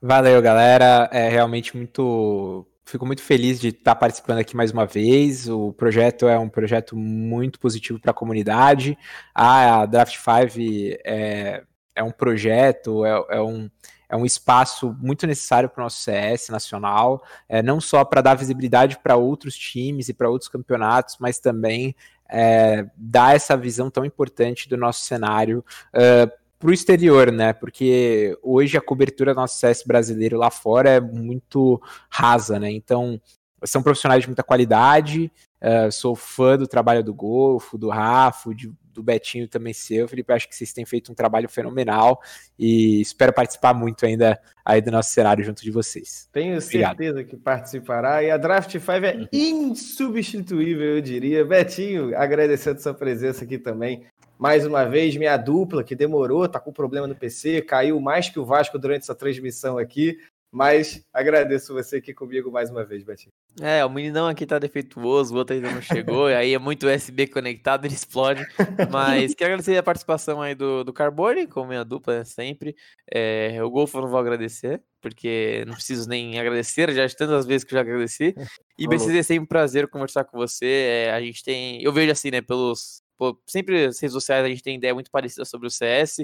[0.00, 1.08] Valeu, galera.
[1.12, 5.48] É realmente muito fico muito feliz de estar participando aqui mais uma vez.
[5.48, 8.96] O projeto é um projeto muito positivo para a comunidade.
[9.34, 11.64] A Draft 5 é,
[11.94, 13.68] é um projeto, é, é um
[14.08, 18.34] é um espaço muito necessário para o nosso CS nacional, é, não só para dar
[18.34, 21.92] visibilidade para outros times e para outros campeonatos, mas também
[22.28, 27.52] é, dar essa visão tão importante do nosso cenário uh, para o exterior, né?
[27.52, 32.70] Porque hoje a cobertura do nosso CS brasileiro lá fora é muito rasa, né?
[32.70, 33.20] Então,
[33.64, 35.30] são profissionais de muita qualidade.
[35.60, 40.32] Uh, sou fã do trabalho do Golfo, do Rafa, de, do Betinho também seu, Felipe.
[40.32, 42.20] Acho que vocês têm feito um trabalho fenomenal
[42.58, 46.28] e espero participar muito ainda aí do nosso cenário junto de vocês.
[46.32, 46.96] Tenho Obrigado.
[46.96, 48.22] certeza que participará.
[48.22, 49.28] E a Draft 5 é uhum.
[49.32, 51.44] insubstituível, eu diria.
[51.44, 54.06] Betinho, agradecendo sua presença aqui também
[54.38, 58.38] mais uma vez, minha dupla, que demorou, tá com problema no PC, caiu mais que
[58.38, 60.18] o Vasco durante essa transmissão aqui,
[60.56, 63.30] Mas agradeço você aqui comigo mais uma vez, Betinho.
[63.60, 66.86] É, o meninão aqui tá defeituoso, o outro ainda não chegou, e aí é muito
[66.86, 68.42] USB conectado, ele explode.
[68.90, 72.74] Mas quero agradecer a participação aí do, do Carbone, como minha dupla, né, sempre.
[73.12, 77.44] É, o Golfo eu não vou agradecer, porque não preciso nem agradecer, já de tantas
[77.44, 78.34] vezes que eu já agradeci.
[78.78, 80.64] E BCZ é sempre um prazer conversar com você.
[80.66, 81.82] É, a gente tem.
[81.82, 83.02] Eu vejo assim, né, pelos.
[83.18, 86.16] Pô, sempre nas redes sociais a gente tem ideia muito parecida sobre o CS.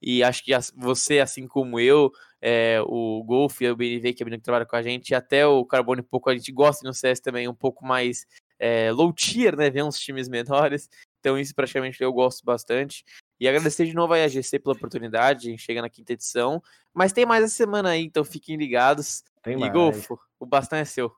[0.00, 4.24] E acho que você, assim como eu, é, o Golf e o BNV, que é
[4.24, 6.86] menino que trabalha com a gente, e até o Carbone um pouco, a gente gosta
[6.86, 8.26] no CS também, um pouco mais
[8.58, 9.70] é, low tier, né?
[9.70, 10.88] Ver uns times menores.
[11.20, 13.04] Então, isso praticamente eu gosto bastante.
[13.40, 16.62] E agradecer de novo a GC pela oportunidade, chega na quinta edição.
[16.92, 19.22] Mas tem mais essa semana aí, então fiquem ligados.
[19.42, 19.72] Tem e mais.
[19.72, 21.12] Golfo, o bastão é seu.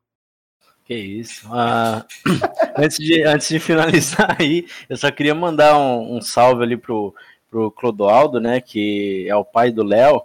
[0.85, 1.49] Que isso.
[1.53, 2.05] Ah,
[2.77, 7.15] antes, de, antes de finalizar aí, eu só queria mandar um, um salve ali pro,
[7.51, 8.61] pro Clodoaldo, né?
[8.61, 10.23] Que é o pai do Léo.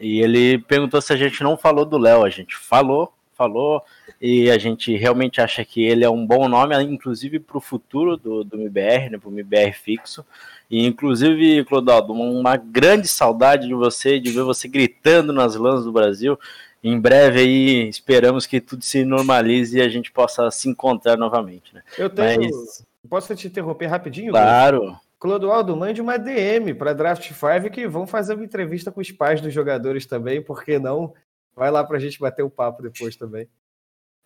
[0.00, 2.24] E ele perguntou se a gente não falou do Léo.
[2.24, 3.82] A gente falou, falou.
[4.20, 8.16] E a gente realmente acha que ele é um bom nome, inclusive para o futuro
[8.16, 9.18] do, do MBR, né?
[9.18, 10.24] Para o MBR fixo.
[10.70, 15.92] E inclusive, Clodoaldo, uma grande saudade de você, de ver você gritando nas lãs do
[15.92, 16.38] Brasil.
[16.82, 21.74] Em breve aí esperamos que tudo se normalize e a gente possa se encontrar novamente,
[21.74, 21.82] né?
[21.96, 22.50] Eu tenho.
[22.50, 24.30] Mas- Posso te interromper rapidinho?
[24.30, 24.96] Claro.
[25.22, 29.40] Clodoaldo, mande uma DM para Draft 5 que vão fazer uma entrevista com os pais
[29.40, 31.14] dos jogadores também, por que não?
[31.54, 33.48] Vai lá para a gente bater o papo depois também.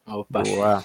[0.07, 0.43] Opa.
[0.43, 0.83] Boa.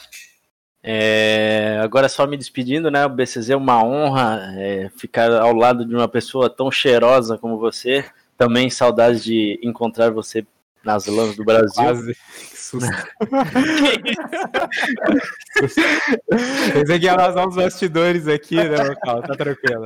[0.83, 3.05] É, agora só me despedindo, né?
[3.05, 7.57] O BCZ é uma honra é, ficar ao lado de uma pessoa tão cheirosa como
[7.57, 8.03] você.
[8.37, 10.45] Também saudades de encontrar você
[10.83, 11.75] nas lãs do Brasil.
[11.75, 12.13] Quase.
[12.13, 12.89] Que susto.
[16.73, 19.21] Pensei que ia vazar uns bastidores aqui, né, local?
[19.21, 19.83] Tá tranquilo.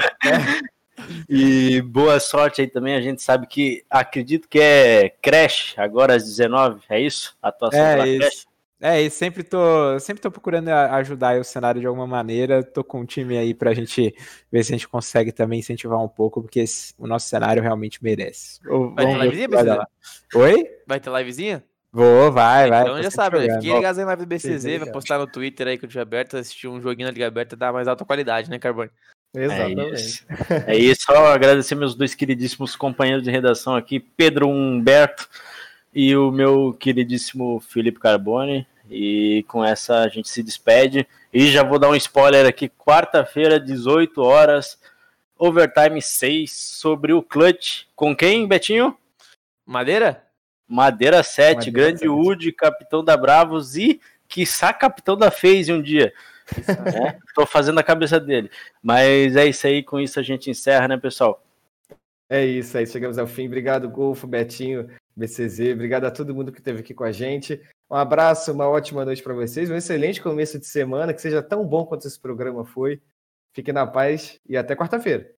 [1.30, 2.96] E boa sorte aí também.
[2.96, 7.36] A gente sabe que acredito que é Crash agora às 19, é isso?
[7.42, 8.46] A atuação É pela isso.
[8.82, 12.62] É, e sempre tô, sempre tô procurando ajudar aí o cenário de alguma maneira.
[12.62, 14.14] Tô com um time aí pra gente
[14.52, 18.04] ver se a gente consegue também incentivar um pouco, porque esse- o nosso cenário realmente
[18.04, 18.60] merece.
[18.94, 19.88] Vai ter o livezinha, lá.
[20.36, 20.68] Oi?
[20.86, 21.64] Vai ter livezinha?
[21.92, 22.82] Vou, vai, vai.
[22.82, 23.44] então já sabe, né?
[23.44, 23.62] jogando.
[23.62, 26.02] Fiquem ligados aí na live do BCZ, vai postar no Twitter aí que eu tiver
[26.02, 28.92] aberto, assistir um joguinho na Liga Aberta, dá mais alta qualidade, né, Carbone?
[29.34, 29.94] É Exatamente.
[29.96, 30.26] isso.
[30.68, 31.02] É isso.
[31.06, 35.30] Só agradecer meus dois queridíssimos companheiros de redação aqui, Pedro Humberto
[35.96, 38.68] e o meu queridíssimo Felipe Carbone.
[38.92, 41.08] E com essa a gente se despede.
[41.34, 44.78] E já vou dar um spoiler aqui: quarta-feira, 18 horas,
[45.40, 47.86] overtime 6 sobre o Clutch.
[47.96, 48.96] Com quem, Betinho?
[49.66, 50.22] Madeira?
[50.68, 52.10] Madeira 7, Madeira grande 7.
[52.10, 56.14] Wood, capitão da Bravos e, quiçá, capitão da FaZe um dia.
[56.48, 58.52] É, tô fazendo a cabeça dele.
[58.82, 61.45] Mas é isso aí, com isso a gente encerra, né, pessoal?
[62.30, 63.46] É isso aí, chegamos ao fim.
[63.46, 65.74] Obrigado, Golfo, Betinho, BCZ.
[65.74, 67.62] Obrigado a todo mundo que esteve aqui com a gente.
[67.90, 69.70] Um abraço, uma ótima noite para vocês.
[69.70, 73.02] Um excelente começo de semana, que seja tão bom quanto esse programa foi.
[73.54, 75.34] Fiquem na paz e até quarta-feira.